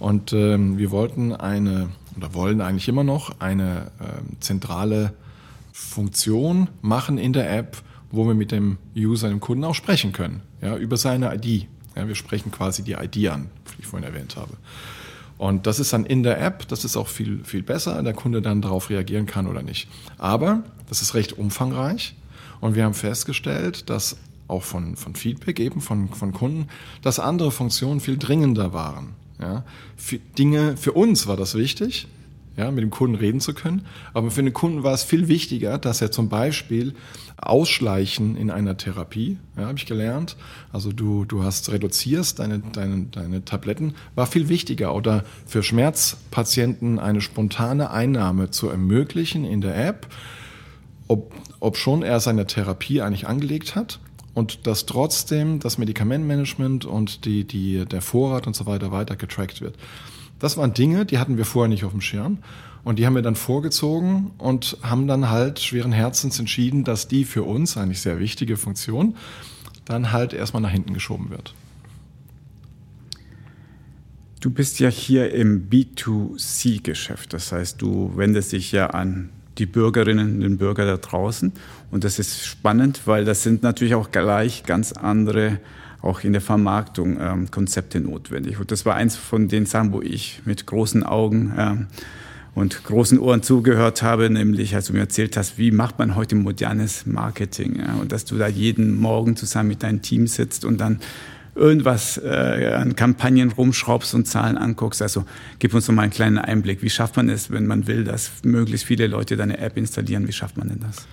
[0.00, 5.12] Und ähm, wir wollten eine, oder wollen eigentlich immer noch, eine ähm, zentrale
[5.72, 7.76] Funktion machen in der App,
[8.10, 11.68] wo wir mit dem User, dem Kunden auch sprechen können, ja, über seine ID.
[11.94, 14.54] Ja, wir sprechen quasi die ID an, wie ich vorhin erwähnt habe.
[15.36, 18.42] Und das ist dann in der App, das ist auch viel, viel besser, der Kunde
[18.42, 19.88] dann darauf reagieren kann oder nicht.
[20.18, 22.14] Aber das ist recht umfangreich
[22.60, 24.16] und wir haben festgestellt, dass
[24.48, 26.68] auch von, von Feedback eben von, von Kunden,
[27.02, 29.14] dass andere Funktionen viel dringender waren.
[29.40, 29.64] Ja,
[29.96, 32.08] für Dinge, für uns war das wichtig,
[32.56, 33.86] ja, mit dem Kunden reden zu können.
[34.12, 36.94] Aber für den Kunden war es viel wichtiger, dass er zum Beispiel
[37.38, 40.36] ausschleichen in einer Therapie, ja, habe ich gelernt.
[40.72, 44.94] Also du, du hast reduzierst deine, deine, deine Tabletten, war viel wichtiger.
[44.94, 50.06] Oder für Schmerzpatienten eine spontane Einnahme zu ermöglichen in der App,
[51.08, 54.00] ob, ob schon er seine Therapie eigentlich angelegt hat
[54.34, 59.60] und dass trotzdem das Medikamentmanagement und die, die, der Vorrat und so weiter weiter getrackt
[59.60, 59.76] wird.
[60.38, 62.38] Das waren Dinge, die hatten wir vorher nicht auf dem Schirm.
[62.82, 67.24] Und die haben wir dann vorgezogen und haben dann halt schweren Herzens entschieden, dass die
[67.24, 69.16] für uns eigentlich sehr wichtige Funktion
[69.84, 71.54] dann halt erstmal nach hinten geschoben wird.
[74.40, 77.34] Du bist ja hier im B2C-Geschäft.
[77.34, 79.28] Das heißt, du wendest dich ja an
[79.58, 81.52] die Bürgerinnen und Bürger da draußen.
[81.90, 85.58] Und das ist spannend, weil das sind natürlich auch gleich ganz andere,
[86.02, 88.60] auch in der Vermarktung, ähm, Konzepte notwendig.
[88.60, 91.86] Und das war eins von den Sachen, wo ich mit großen Augen ähm,
[92.54, 96.36] und großen Ohren zugehört habe, nämlich als du mir erzählt hast, wie macht man heute
[96.36, 97.80] modernes Marketing.
[97.80, 97.94] Ja?
[97.94, 101.00] Und dass du da jeden Morgen zusammen mit deinem Team sitzt und dann
[101.54, 105.02] irgendwas äh, an Kampagnen rumschraubst und Zahlen anguckst.
[105.02, 105.24] Also
[105.58, 106.82] gib uns noch mal einen kleinen Einblick.
[106.82, 110.26] Wie schafft man es, wenn man will, dass möglichst viele Leute deine App installieren?
[110.28, 111.06] Wie schafft man denn das?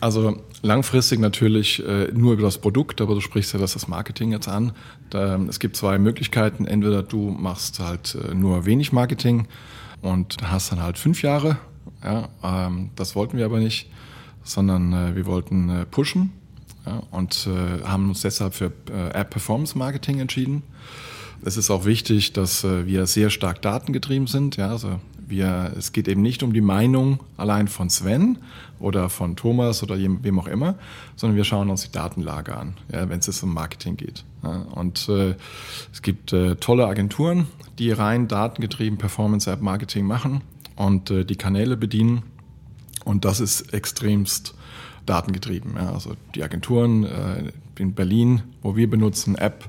[0.00, 4.48] Also langfristig natürlich äh, nur über das Produkt, aber du sprichst ja das, Marketing jetzt
[4.48, 4.72] an.
[5.48, 6.66] Es gibt zwei Möglichkeiten.
[6.66, 9.48] Entweder du machst halt äh, nur wenig Marketing
[10.02, 11.56] und hast dann halt fünf Jahre.
[12.04, 13.90] Ja, ähm, das wollten wir aber nicht,
[14.42, 16.32] sondern äh, wir wollten pushen
[16.84, 17.48] ja, und
[17.84, 18.72] haben uns deshalb für
[19.12, 20.62] App Performance Marketing entschieden.
[21.44, 24.56] Es ist auch wichtig, dass wir sehr stark datengetrieben sind.
[24.56, 28.38] Ja, also wir, es geht eben nicht um die Meinung allein von Sven
[28.78, 30.76] oder von Thomas oder wem auch immer,
[31.16, 34.24] sondern wir schauen uns die Datenlage an, ja, wenn es um Marketing geht.
[34.42, 35.34] Ja, und äh,
[35.92, 37.46] es gibt äh, tolle Agenturen,
[37.78, 40.42] die rein datengetrieben Performance-App-Marketing machen
[40.76, 42.22] und äh, die Kanäle bedienen.
[43.04, 44.54] Und das ist extremst
[45.06, 45.74] datengetrieben.
[45.76, 45.92] Ja.
[45.92, 49.68] Also die Agenturen äh, in Berlin, wo wir benutzen, App,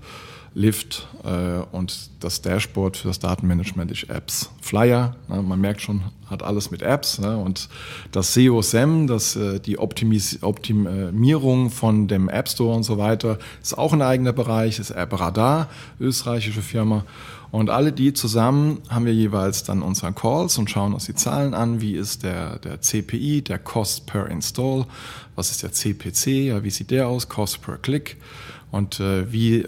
[0.58, 4.49] Lift äh, und das Dashboard für das Datenmanagement ist Apps.
[4.60, 7.20] Flyer, ne, man merkt schon, hat alles mit Apps.
[7.20, 7.70] Ne, und
[8.12, 13.93] das SEO-SEM, äh, die Optimis Optimierung von dem App Store und so weiter, ist auch
[13.93, 17.03] ein eigener Bereich, ist App Radar, österreichische Firma.
[17.51, 21.53] Und alle die zusammen haben wir jeweils dann unsere Calls und schauen uns die Zahlen
[21.53, 21.82] an.
[21.82, 24.88] Wie ist der, der CPI, der Cost per Install?
[25.36, 26.47] Was ist der CPC?
[26.47, 27.30] Ja, wie sieht der aus?
[27.30, 28.18] Cost per Click.
[28.72, 29.65] Und äh, wie äh,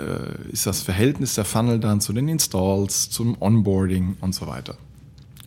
[0.51, 4.75] ist das Verhältnis der Funnel dann zu den Installs, zum Onboarding und so weiter?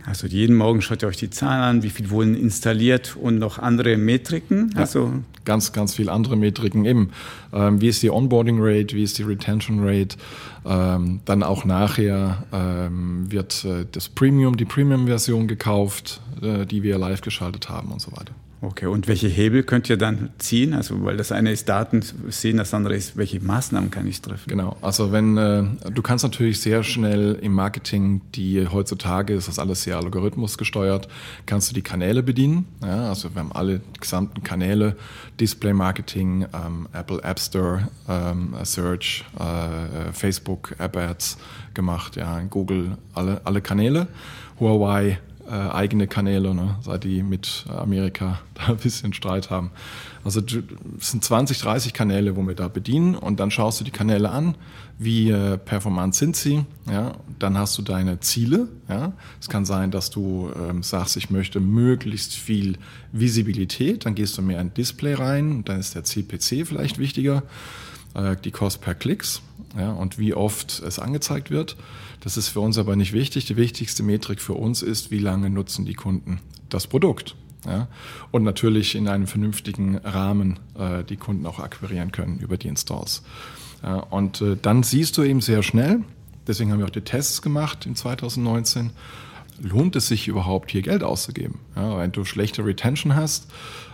[0.05, 3.59] Also jeden Morgen schaut ihr euch die Zahlen an, wie viel wurden installiert und noch
[3.59, 4.72] andere Metriken.
[4.74, 5.12] Ja, also
[5.44, 7.11] ganz, ganz viel andere Metriken eben.
[7.53, 10.16] Ähm, wie ist die Onboarding Rate, wie ist die Retention Rate?
[10.64, 16.98] Ähm, dann auch nachher ähm, wird äh, das Premium, die Premium-Version gekauft, äh, die wir
[16.98, 18.32] live geschaltet haben und so weiter.
[18.64, 20.72] Okay, und welche Hebel könnt ihr dann ziehen?
[20.72, 24.48] Also, weil das eine ist Daten sehen, das andere ist, welche Maßnahmen kann ich treffen?
[24.48, 29.58] Genau, also wenn äh, du kannst natürlich sehr schnell im Marketing, die heutzutage ist das
[29.58, 31.08] alles sehr algorithmusgesteuert,
[31.44, 32.66] kannst du die Kanäle bedienen.
[32.82, 34.94] Ja, also wir haben alle die gesamten Kanäle,
[35.40, 41.36] Display Marketing, ähm, Apple App Store, ähm, Search, äh, Facebook App Ads
[41.74, 44.06] gemacht, ja, Google, alle, alle Kanäle.
[44.60, 45.18] Huawei
[45.49, 49.70] äh, eigene Kanäle, ne, seit die mit Amerika da ein bisschen Streit haben.
[50.24, 53.90] Also es sind 20, 30 Kanäle, wo wir da bedienen und dann schaust du die
[53.90, 54.55] Kanäle an,
[54.99, 59.12] wie äh, performant sind sie, ja, dann hast du deine Ziele, ja.
[59.40, 62.78] Es kann sein, dass du ähm, sagst, ich möchte möglichst viel
[63.11, 67.43] Visibilität, dann gehst du mehr in Display rein, dann ist der CPC vielleicht wichtiger,
[68.14, 69.42] äh, die Cost per Klicks,
[69.76, 71.76] ja, und wie oft es angezeigt wird.
[72.20, 73.46] Das ist für uns aber nicht wichtig.
[73.46, 77.34] Die wichtigste Metrik für uns ist, wie lange nutzen die Kunden das Produkt.
[77.66, 77.88] Ja?
[78.30, 83.22] Und natürlich in einem vernünftigen Rahmen äh, die Kunden auch akquirieren können über die Installs.
[83.82, 86.04] Ja, und äh, dann siehst du eben sehr schnell,
[86.46, 88.90] deswegen haben wir auch die Tests gemacht in 2019,
[89.60, 91.58] lohnt es sich überhaupt hier Geld auszugeben?
[91.74, 93.48] Ja, wenn du schlechte Retention hast,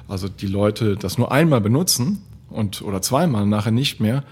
[0.06, 4.24] also die Leute das nur einmal benutzen und oder zweimal nachher nicht mehr,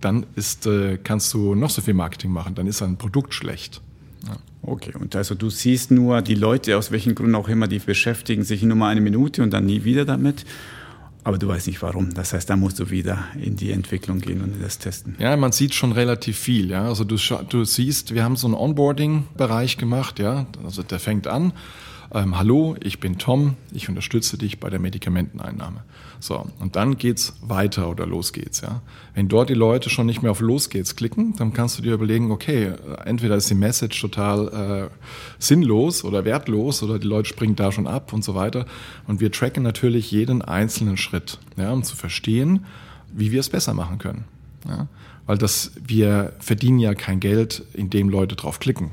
[0.00, 3.80] dann ist, äh, kannst du noch so viel Marketing machen, dann ist ein Produkt schlecht.
[4.26, 4.36] Ja.
[4.62, 8.44] Okay, und also du siehst nur die Leute, aus welchen Gründen auch immer, die beschäftigen
[8.44, 10.44] sich nur mal eine Minute und dann nie wieder damit.
[11.24, 12.14] Aber du weißt nicht warum.
[12.14, 15.14] Das heißt, da musst du wieder in die Entwicklung gehen und das testen.
[15.18, 16.70] Ja, man sieht schon relativ viel.
[16.70, 17.16] Ja, also du,
[17.48, 20.18] du siehst, wir haben so einen Onboarding-Bereich gemacht.
[20.20, 21.52] Ja, also der fängt an
[22.14, 25.84] ähm, hallo, ich bin Tom, ich unterstütze dich bei der Medikamenteneinnahme.
[26.20, 28.82] So, und dann geht's weiter oder los geht's, ja.
[29.14, 31.94] Wenn dort die Leute schon nicht mehr auf los geht's klicken, dann kannst du dir
[31.94, 32.72] überlegen, okay,
[33.04, 34.94] entweder ist die Message total äh,
[35.38, 38.66] sinnlos oder wertlos oder die Leute springen da schon ab und so weiter.
[39.06, 42.64] Und wir tracken natürlich jeden einzelnen Schritt, ja, um zu verstehen,
[43.12, 44.24] wie wir es besser machen können.
[44.66, 44.88] Ja?
[45.26, 48.90] Weil das, wir verdienen ja kein Geld, indem Leute drauf klicken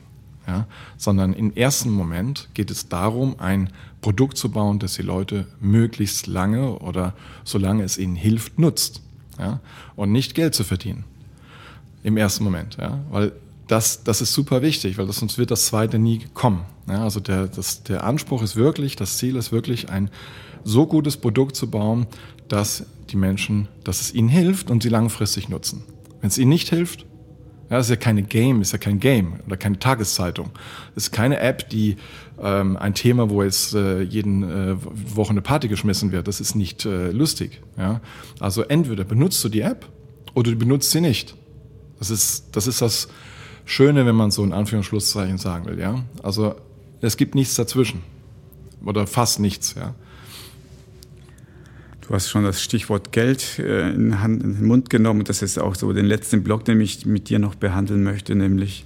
[0.48, 0.68] ja,
[0.98, 3.70] sondern im ersten Moment geht es darum, ein
[4.02, 9.02] Produkt zu bauen, das die Leute möglichst lange oder solange es ihnen hilft, nutzt.
[9.40, 9.60] Ja,
[9.96, 11.04] und nicht Geld zu verdienen.
[12.04, 12.78] Im ersten Moment.
[12.80, 13.34] Ja, weil
[13.68, 16.62] das, das ist super wichtig, weil das, sonst wird das zweite nie kommen.
[16.88, 20.10] Ja, also der, das, der Anspruch ist wirklich, das Ziel ist wirklich, ein
[20.64, 22.08] so gutes Produkt zu bauen,
[22.48, 25.84] dass die Menschen, dass es ihnen hilft und sie langfristig nutzen.
[26.22, 27.06] Wenn es ihnen nicht hilft,
[27.70, 30.52] ja, das ist ja keine Game, ist ja kein Game oder keine Tageszeitung.
[30.94, 31.98] Das ist keine App, die
[32.40, 34.76] ähm, ein Thema, wo jetzt äh, jeden äh,
[35.16, 36.28] Woche eine Party geschmissen wird.
[36.28, 37.62] Das ist nicht äh, lustig.
[37.76, 38.02] Ja?
[38.40, 39.88] Also entweder benutzt du die App
[40.36, 41.36] oder du benutzt sie nicht.
[41.98, 43.08] Das ist das, ist das
[43.66, 45.80] Schöne, wenn man so in Anführungsschlusszeichen sagen will.
[45.80, 46.04] Ja?
[46.22, 46.56] Also
[47.02, 48.04] es gibt nichts dazwischen
[48.86, 49.74] oder fast nichts.
[49.74, 49.96] Ja?
[52.08, 55.24] Du hast schon das Stichwort Geld äh, in, den Mund genommen.
[55.24, 58.86] Das ist auch so den letzten Block, den ich mit dir noch behandeln möchte, nämlich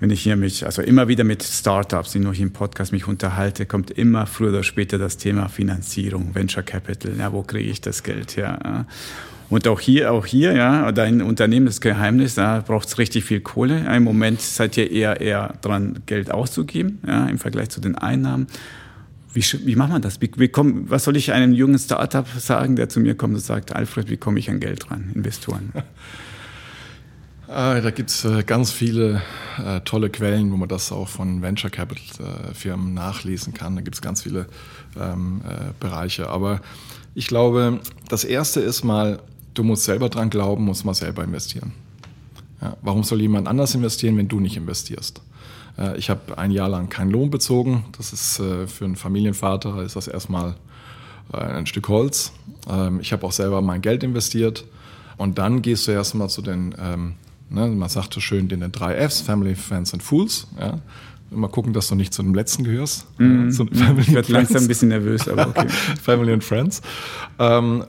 [0.00, 3.66] wenn ich hier mich, also immer wieder mit Startups, die noch im Podcast mich unterhalte,
[3.66, 7.16] kommt immer früher oder später das Thema Finanzierung, Venture Capital.
[7.18, 8.86] Ja, wo kriege ich das Geld her?
[9.50, 13.40] Und auch hier, auch hier, ja, dein Unternehmen ist Geheimnis, da braucht es richtig viel
[13.40, 13.92] Kohle.
[13.92, 18.46] Im Moment seid ihr eher, eher dran, Geld auszugeben, ja, im Vergleich zu den Einnahmen.
[19.38, 20.20] Wie, wie macht man das?
[20.20, 23.40] Wie, wie komm, was soll ich einem jungen Startup sagen, der zu mir kommt und
[23.40, 25.72] sagt, Alfred, wie komme ich an Geld ran, Investoren?
[27.50, 29.22] Ah, da gibt es äh, ganz viele
[29.56, 33.74] äh, tolle Quellen, wo man das auch von Venture Capital äh, Firmen nachlesen kann.
[33.74, 34.48] Da gibt es ganz viele
[35.00, 36.28] ähm, äh, Bereiche.
[36.28, 36.60] Aber
[37.14, 37.80] ich glaube,
[38.10, 39.22] das Erste ist mal,
[39.54, 41.72] du musst selber dran glauben, musst mal selber investieren.
[42.60, 45.22] Ja, warum soll jemand anders investieren, wenn du nicht investierst?
[45.78, 47.84] Äh, ich habe ein Jahr lang keinen Lohn bezogen.
[47.96, 50.54] Das ist äh, für einen Familienvater ist das erstmal
[51.30, 52.32] ein Stück Holz.
[52.70, 54.64] Ähm, ich habe auch selber mein Geld investiert.
[55.18, 57.14] Und dann gehst du erstmal zu den ähm,
[57.50, 60.46] Ne, man sagt so schön den drei Fs, Family, Friends and Fools.
[60.60, 60.80] Ja.
[61.30, 63.06] Immer gucken, dass du nicht zu dem letzten gehörst.
[63.18, 65.68] Mm, zu Family ich werde langsam ein bisschen nervös, aber okay.
[66.02, 66.80] Family and Friends.
[67.38, 67.84] Ähm,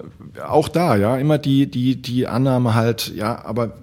[0.46, 3.78] auch da, ja, immer die, die, die Annahme halt, ja, aber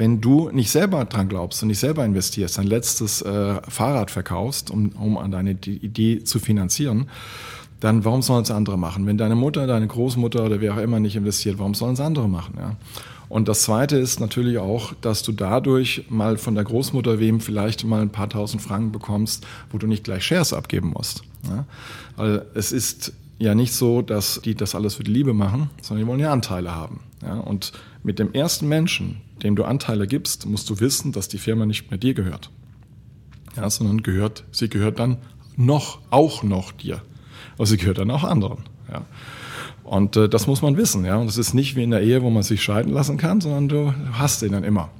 [0.00, 4.70] wenn du nicht selber dran glaubst und nicht selber investierst, dein letztes äh, Fahrrad verkaufst,
[4.70, 7.10] um, um an deine Idee zu finanzieren,
[7.80, 9.04] dann warum sollen es andere machen?
[9.04, 12.30] Wenn deine Mutter, deine Großmutter oder wer auch immer nicht investiert, warum sollen es andere
[12.30, 12.54] machen?
[12.56, 12.76] Ja?
[13.28, 17.84] Und das Zweite ist natürlich auch, dass du dadurch mal von der Großmutter wem vielleicht
[17.84, 21.24] mal ein paar tausend Franken bekommst, wo du nicht gleich Shares abgeben musst.
[21.44, 21.66] Ja?
[22.16, 26.06] Weil es ist ja nicht so, dass die das alles für die Liebe machen, sondern
[26.06, 27.00] die wollen ja Anteile haben.
[27.20, 27.34] Ja?
[27.34, 27.72] Und
[28.02, 31.90] mit dem ersten Menschen, dem du Anteile gibst, musst du wissen, dass die Firma nicht
[31.90, 32.50] mehr dir gehört.
[33.56, 35.18] Ja, sondern gehört, sie gehört dann
[35.56, 37.02] noch, auch noch dir.
[37.56, 38.64] Aber sie gehört dann auch anderen.
[38.90, 39.04] Ja.
[39.84, 41.04] Und äh, das muss man wissen.
[41.04, 41.16] Ja?
[41.16, 43.68] Und es ist nicht wie in der Ehe, wo man sich scheiden lassen kann, sondern
[43.68, 44.90] du hast den dann immer.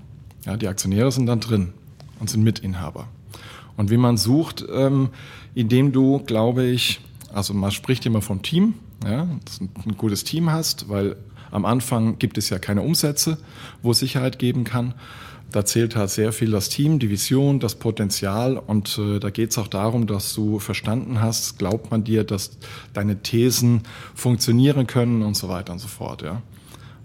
[0.45, 0.57] Ja?
[0.57, 1.73] Die Aktionäre sind dann drin
[2.19, 3.07] und sind Mitinhaber.
[3.77, 5.11] Und wie man sucht, ähm,
[5.55, 7.01] indem du, glaube ich,
[7.33, 8.75] also man spricht immer vom Team,
[9.05, 11.17] ja, dass du ein gutes Team hast, weil
[11.51, 13.39] am Anfang gibt es ja keine Umsätze,
[13.83, 14.95] wo es Sicherheit geben kann.
[15.51, 19.51] Da zählt halt sehr viel das Team, die Vision, das Potenzial und äh, da geht
[19.51, 22.59] es auch darum, dass du verstanden hast, glaubt man dir, dass
[22.93, 23.83] deine Thesen
[24.15, 26.23] funktionieren können und so weiter und so fort.
[26.23, 26.43] Ja.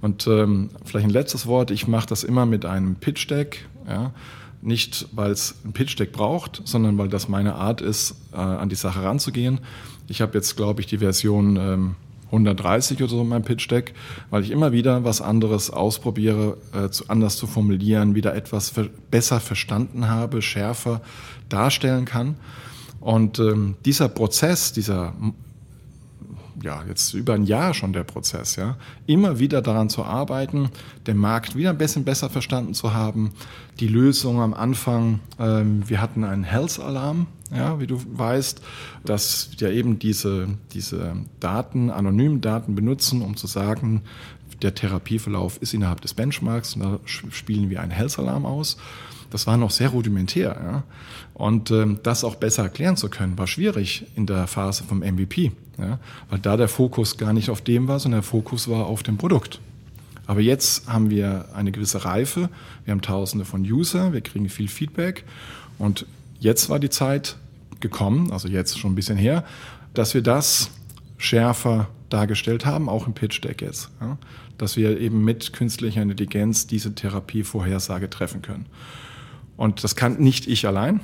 [0.01, 3.67] Und ähm, vielleicht ein letztes Wort, ich mache das immer mit einem Pitch Deck.
[3.87, 4.13] Ja.
[4.61, 8.69] Nicht, weil es ein Pitch Deck braucht, sondern weil das meine Art ist, äh, an
[8.69, 9.59] die Sache ranzugehen.
[10.07, 11.95] Ich habe jetzt, glaube ich, die Version ähm,
[12.27, 13.93] 130 oder so in meinem Pitch Deck,
[14.29, 18.89] weil ich immer wieder was anderes ausprobiere, äh, zu, anders zu formulieren, wieder etwas ver
[19.11, 21.01] besser verstanden habe, schärfer
[21.49, 22.35] darstellen kann.
[22.99, 25.13] Und ähm, dieser Prozess, dieser
[26.61, 30.69] ja, jetzt über ein Jahr schon der Prozess, ja, immer wieder daran zu arbeiten,
[31.07, 33.31] den Markt wieder ein bisschen besser verstanden zu haben,
[33.79, 38.61] die Lösung am Anfang, ähm, wir hatten einen Health-Alarm, ja, wie du weißt,
[39.03, 44.01] dass wir eben diese, diese Daten, anonymen Daten benutzen, um zu sagen,
[44.61, 46.75] der Therapieverlauf ist innerhalb des Benchmarks.
[46.75, 48.77] Und da spielen wir einen Health-Alarm aus.
[49.35, 50.55] Das war noch sehr rudimentär.
[50.63, 50.83] Ja?
[51.33, 55.51] Und ähm, das auch besser erklären zu können, war schwierig in der Phase vom MVP,
[55.77, 55.99] ja?
[56.29, 59.17] weil da der Fokus gar nicht auf dem war, sondern der Fokus war auf dem
[59.17, 59.59] Produkt.
[60.25, 62.49] Aber jetzt haben wir eine gewisse Reife,
[62.85, 65.25] wir haben tausende von User, wir kriegen viel Feedback
[65.79, 66.05] und
[66.39, 67.35] jetzt war die Zeit
[67.81, 69.43] gekommen, also jetzt schon ein bisschen her,
[69.93, 70.69] dass wir das
[71.17, 73.89] schärfer dargestellt haben, auch im Pitch Deck jetzt.
[73.99, 74.17] Ja?
[74.57, 78.67] Dass wir eben mit künstlicher Intelligenz diese Therapievorhersage treffen können.
[79.57, 80.99] Und das kann nicht ich allein.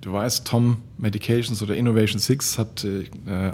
[0.00, 3.06] Du weißt, Tom Medications oder Innovation Six hat äh,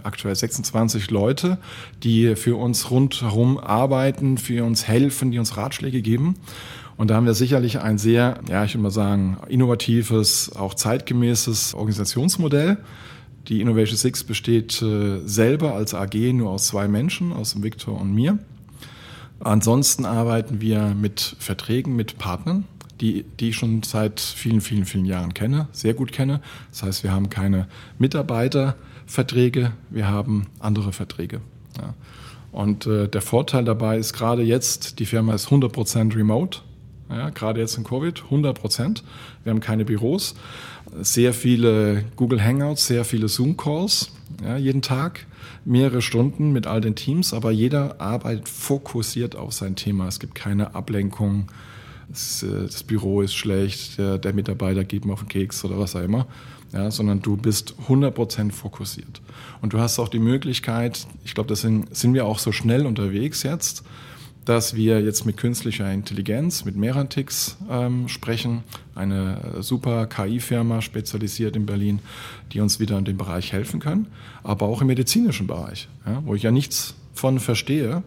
[0.03, 1.59] aktuell 26 Leute,
[2.03, 6.35] die für uns rundherum arbeiten, für uns helfen, die uns Ratschläge geben.
[6.97, 11.75] Und da haben wir sicherlich ein sehr, ja, ich würde mal sagen, innovatives, auch zeitgemäßes
[11.75, 12.79] Organisationsmodell.
[13.49, 17.99] Die Innovation Six besteht äh, selber als AG nur aus zwei Menschen, aus dem Victor
[17.99, 18.39] und mir.
[19.39, 22.65] Ansonsten arbeiten wir mit Verträgen mit Partnern,
[23.01, 26.41] die, die ich schon seit vielen, vielen, vielen Jahren kenne, sehr gut kenne.
[26.71, 31.41] Das heißt, wir haben keine Mitarbeiterverträge, wir haben andere Verträge.
[31.79, 31.95] Ja.
[32.53, 36.61] Und äh, der Vorteil dabei ist gerade jetzt, die Firma ist 100% remote.
[37.09, 39.03] Ja, gerade jetzt in Covid, 100 Prozent.
[39.43, 40.37] Wir haben keine Büros,
[41.01, 44.13] sehr viele Google Hangouts, sehr viele Zoom-Calls,
[44.45, 45.27] ja, jeden Tag,
[45.65, 50.07] mehrere Stunden mit all den Teams, aber jeder arbeitet fokussiert auf sein Thema.
[50.07, 51.49] Es gibt keine Ablenkung,
[52.11, 55.79] das, äh, das Büro ist schlecht, der, der, Mitarbeiter geht mir auf den Keks oder
[55.79, 56.27] was auch immer,
[56.73, 59.21] ja, sondern du bist 100% fokussiert.
[59.63, 63.43] Und du hast auch die Möglichkeit, ich glaube, das sind, wir auch so schnell unterwegs
[63.43, 63.85] jetzt,
[64.45, 71.67] dass wir jetzt mit künstlicher Intelligenz, mit Merantix ähm, sprechen, eine super KI-Firma spezialisiert in
[71.67, 72.01] Berlin,
[72.53, 74.07] die uns wieder in dem Bereich helfen kann,
[74.43, 78.03] aber auch im medizinischen Bereich, ja, wo ich ja nichts von verstehe,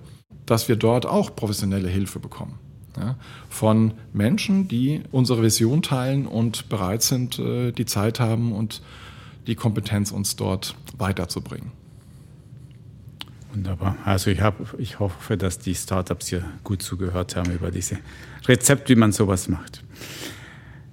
[0.46, 2.60] dass wir dort auch professionelle Hilfe bekommen.
[3.00, 3.16] Ja,
[3.50, 8.84] von Menschen, die unsere Vision teilen und bereit sind, äh, die Zeit haben und
[9.48, 11.72] die Kompetenz, uns dort weiterzubringen.
[13.54, 13.98] Wunderbar.
[14.04, 17.98] Also ich, hab, ich hoffe, dass die Startups hier gut zugehört haben über diese
[18.48, 19.84] Rezept, wie man sowas macht.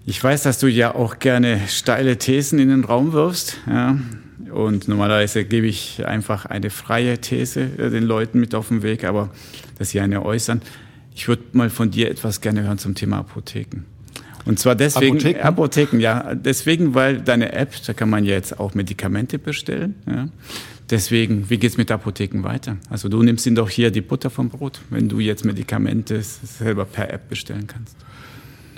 [0.04, 3.58] Ich weiß, dass du ja auch gerne steile Thesen in den Raum wirfst.
[3.66, 3.98] Ja.
[4.52, 9.04] Und normalerweise gebe ich einfach eine freie These äh, den Leuten mit auf den Weg,
[9.04, 9.30] aber
[9.78, 10.60] dass sie eine äußern.
[11.20, 13.84] Ich würde mal von dir etwas gerne hören zum Thema Apotheken.
[14.46, 15.42] Und zwar deswegen, Apotheken?
[15.42, 19.96] Apotheken, ja, deswegen, weil deine App, da kann man ja jetzt auch Medikamente bestellen.
[20.06, 20.28] Ja.
[20.88, 22.78] Deswegen, wie geht's mit Apotheken weiter?
[22.88, 26.86] Also du nimmst ihnen doch hier die Butter vom Brot, wenn du jetzt Medikamente selber
[26.86, 27.96] per App bestellen kannst.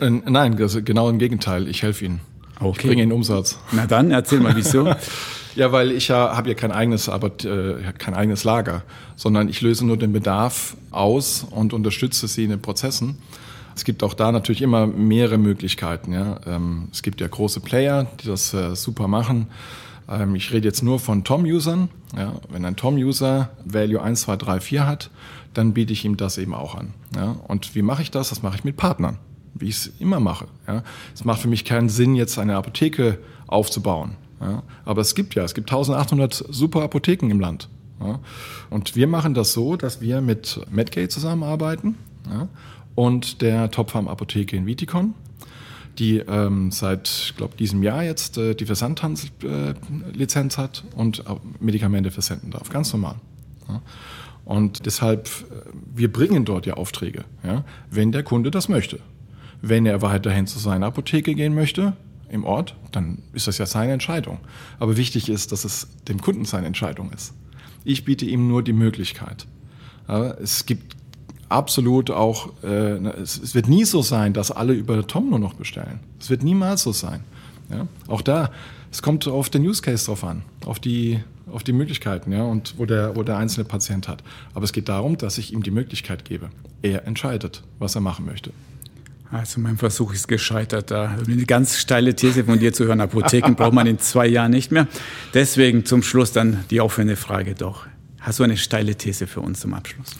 [0.01, 1.69] Äh, nein, also genau im Gegenteil.
[1.69, 2.21] Ich helfe ihnen.
[2.63, 2.79] Okay.
[2.81, 3.59] Ich bringe ihnen Umsatz.
[3.73, 4.93] Na dann, erzähl mal, wieso?
[5.55, 8.83] ja, weil ich ja habe ja kein eigenes, aber äh, kein eigenes Lager,
[9.17, 13.19] sondern ich löse nur den Bedarf aus und unterstütze sie in den Prozessen.
[13.75, 16.13] Es gibt auch da natürlich immer mehrere Möglichkeiten.
[16.13, 16.41] Ja.
[16.47, 19.47] Ähm, es gibt ja große Player, die das äh, super machen.
[20.09, 21.89] Ähm, ich rede jetzt nur von Tom-Usern.
[22.17, 25.11] Ja, wenn ein Tom-User Value 1, 2, 3, 4 hat,
[25.55, 26.93] dann biete ich ihm das eben auch an.
[27.17, 28.29] Ja, und wie mache ich das?
[28.29, 29.19] Das mache ich mit Partnern,
[29.63, 30.49] wie ich es immer mache.
[30.67, 30.83] Ja,
[31.15, 34.17] es macht für mich keinen Sinn, jetzt eine Apotheke aufzubauen.
[34.41, 37.69] Ja, aber es gibt ja, es gibt 1800 super Apotheken im Land.
[38.01, 38.19] Ja,
[38.69, 41.97] und wir machen das so, dass wir mit Medgate zusammenarbeiten
[42.95, 44.67] und der Topfarm Apotheke in
[45.99, 51.23] die ähm, seit, ich glaube, diesem Jahr jetzt äh, die Versandhandelslizenz äh, hat und
[51.61, 52.71] Medikamente versenden darf.
[52.71, 53.17] Ganz normal.
[53.69, 53.83] Ja.
[54.45, 59.01] Und deshalb, äh, wir bringen dort ja Aufträge, ja, wenn der Kunde das möchte.
[59.63, 61.97] Wenn er weiterhin zu seiner Apotheke gehen möchte,
[62.29, 64.39] im Ort, dann ist das ja seine Entscheidung.
[64.79, 67.35] Aber wichtig ist, dass es dem Kunden seine Entscheidung ist.
[67.85, 69.47] Ich biete ihm nur die Möglichkeit.
[70.07, 70.97] Aber es gibt
[71.49, 75.55] absolut auch, äh, es, es, wird nie so sein, dass alle über Tom nur noch
[75.55, 76.01] bestellen.
[76.19, 77.23] Es wird niemals so sein.
[77.71, 77.87] Ja?
[78.09, 78.51] Auch da,
[78.91, 81.21] es kommt auf den Use Case drauf an, auf die,
[81.53, 84.23] auf die Möglichkeiten, ja, und wo der, wo der einzelne Patient hat.
[84.55, 86.51] Aber es geht darum, dass ich ihm die Möglichkeit gebe.
[86.81, 88.53] Er entscheidet, was er machen möchte.
[89.33, 93.01] Also mein Versuch ist gescheitert, da eine ganz steile These von dir zu hören.
[93.01, 94.87] Apotheken braucht man in zwei Jahren nicht mehr.
[95.33, 97.87] Deswegen zum Schluss dann die offene Frage doch.
[98.21, 100.17] Hast du eine steile These für uns zum Abschluss?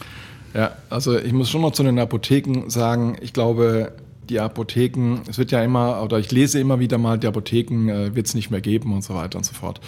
[0.55, 3.93] Ja, also ich muss schon noch zu den Apotheken sagen, ich glaube,
[4.31, 8.15] die Apotheken, es wird ja immer, oder ich lese immer wieder mal, die Apotheken äh,
[8.15, 9.81] wird es nicht mehr geben und so weiter und so fort.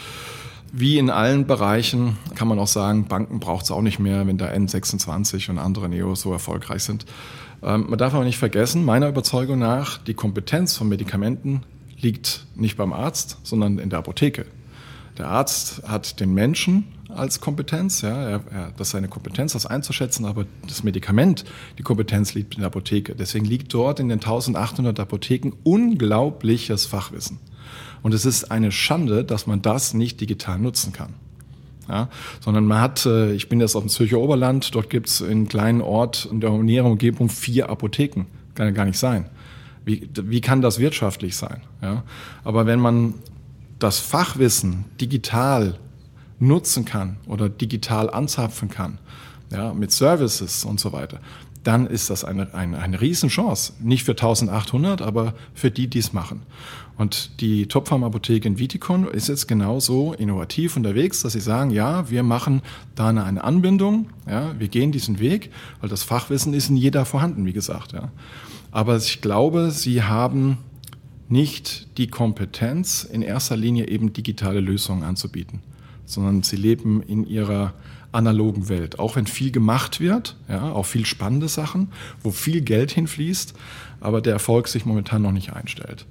[0.71, 4.37] Wie in allen Bereichen kann man auch sagen, Banken braucht es auch nicht mehr, wenn
[4.37, 7.07] der N26 und andere Neos so erfolgreich sind.
[7.65, 11.63] Ähm, man darf aber nicht vergessen, meiner Überzeugung nach, die Kompetenz von Medikamenten
[11.99, 14.45] liegt nicht beim Arzt, sondern in der Apotheke.
[15.17, 19.67] Der Arzt hat den Menschen als Kompetenz, ja, er, er, das ist seine Kompetenz, das
[19.67, 21.45] einzuschätzen, aber das Medikament,
[21.79, 23.15] die Kompetenz liegt in der Apotheke.
[23.15, 27.39] Deswegen liegt dort in den 1800 Apotheken unglaubliches Fachwissen.
[28.03, 31.15] Und es ist eine Schande, dass man das nicht digital nutzen kann.
[31.89, 32.09] Ja,
[32.41, 35.49] sondern man hat, äh, ich bin jetzt auf dem Zürcher Oberland, dort gibt es in
[35.49, 38.25] kleinen Ort in der näheren Umgebung vier Apotheken.
[38.55, 39.27] Kann ja gar nicht sein.
[39.85, 41.61] Wie, wie kann das wirtschaftlich sein?
[41.83, 42.05] Ja,
[42.43, 43.15] aber wenn man
[43.79, 45.79] das Fachwissen digital
[46.39, 48.99] nutzen kann oder digital anzapfen kann,
[49.51, 51.21] ja, mit Services und so weiter,
[51.65, 53.73] dann ist das eine, eine, eine Riesenchance.
[53.81, 56.43] Nicht für 1800, aber für die, die es machen.
[56.97, 62.23] Und die Topfarm-Apotheke in Viticon ist jetzt genauso innovativ unterwegs, dass sie sagen, ja, wir
[62.23, 62.63] machen
[62.95, 65.51] da eine, Anbindung, ja, wir gehen diesen Weg,
[65.81, 67.93] weil das Fachwissen ist in jeder vorhanden, wie gesagt.
[67.93, 68.13] Ja.
[68.71, 70.59] Aber ich glaube, sie haben
[71.29, 75.61] nicht die Kompetenz, in erster Linie eben digitale Lösungen anzubieten
[76.07, 77.75] sondern sie leben in ihrer
[78.15, 78.99] analogen Welt.
[78.99, 81.89] Auch wenn viel gemacht wird, ja, auch viel spannende Sachen,
[82.23, 83.55] wo viel Geld hinfließt,
[84.01, 86.07] aber der Erfolg sich momentan noch nicht einstellt.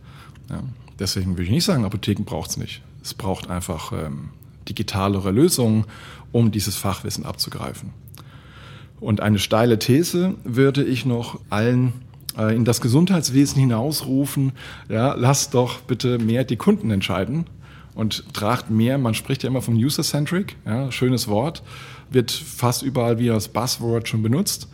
[0.49, 0.61] Ja.
[0.99, 2.81] Deswegen würde ich nicht sagen, Apotheken braucht es nicht.
[3.01, 4.29] Es braucht einfach ähm,
[4.69, 5.85] digitalere Lösungen,
[6.31, 7.91] um dieses Fachwissen abzugreifen.
[8.99, 11.93] Und eine steile These würde ich noch allen
[12.37, 14.53] äh, in das Gesundheitswesen hinausrufen,
[14.89, 17.45] ja, lasst doch bitte mehr die Kunden entscheiden
[17.95, 21.63] und tragt mehr, man spricht ja immer vom User-Centric, ja, schönes Wort,
[22.09, 24.67] wird fast überall wie das Buzzword schon benutzt.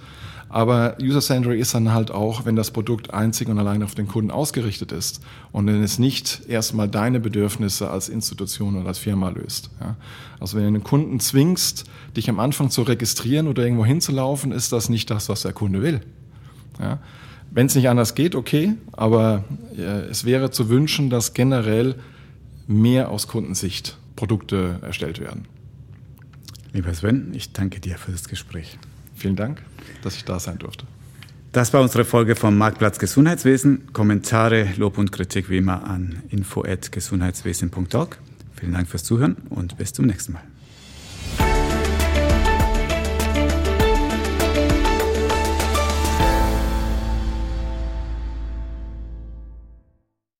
[0.52, 4.32] Aber User-Centric ist dann halt auch, wenn das Produkt einzig und allein auf den Kunden
[4.32, 9.70] ausgerichtet ist und wenn es nicht erstmal deine Bedürfnisse als Institution oder als Firma löst.
[9.80, 9.96] Ja.
[10.40, 11.86] Also wenn du einen Kunden zwingst,
[12.18, 15.84] dich am Anfang zu registrieren oder irgendwo hinzulaufen, ist das nicht das, was der Kunde
[15.84, 16.02] will.
[16.80, 16.98] Ja.
[17.52, 19.44] Wenn es nicht anders geht, okay, aber
[19.78, 21.96] äh, es wäre zu wünschen, dass generell
[22.70, 25.46] mehr aus Kundensicht Produkte erstellt werden.
[26.72, 28.78] Lieber Sven, ich danke dir für das Gespräch.
[29.16, 29.64] Vielen Dank,
[30.04, 30.86] dass ich da sein durfte.
[31.52, 33.92] Das war unsere Folge vom Marktplatz Gesundheitswesen.
[33.92, 38.20] Kommentare, Lob und Kritik wie immer an info@gesundheitswesen.org.
[38.54, 40.44] Vielen Dank fürs Zuhören und bis zum nächsten Mal.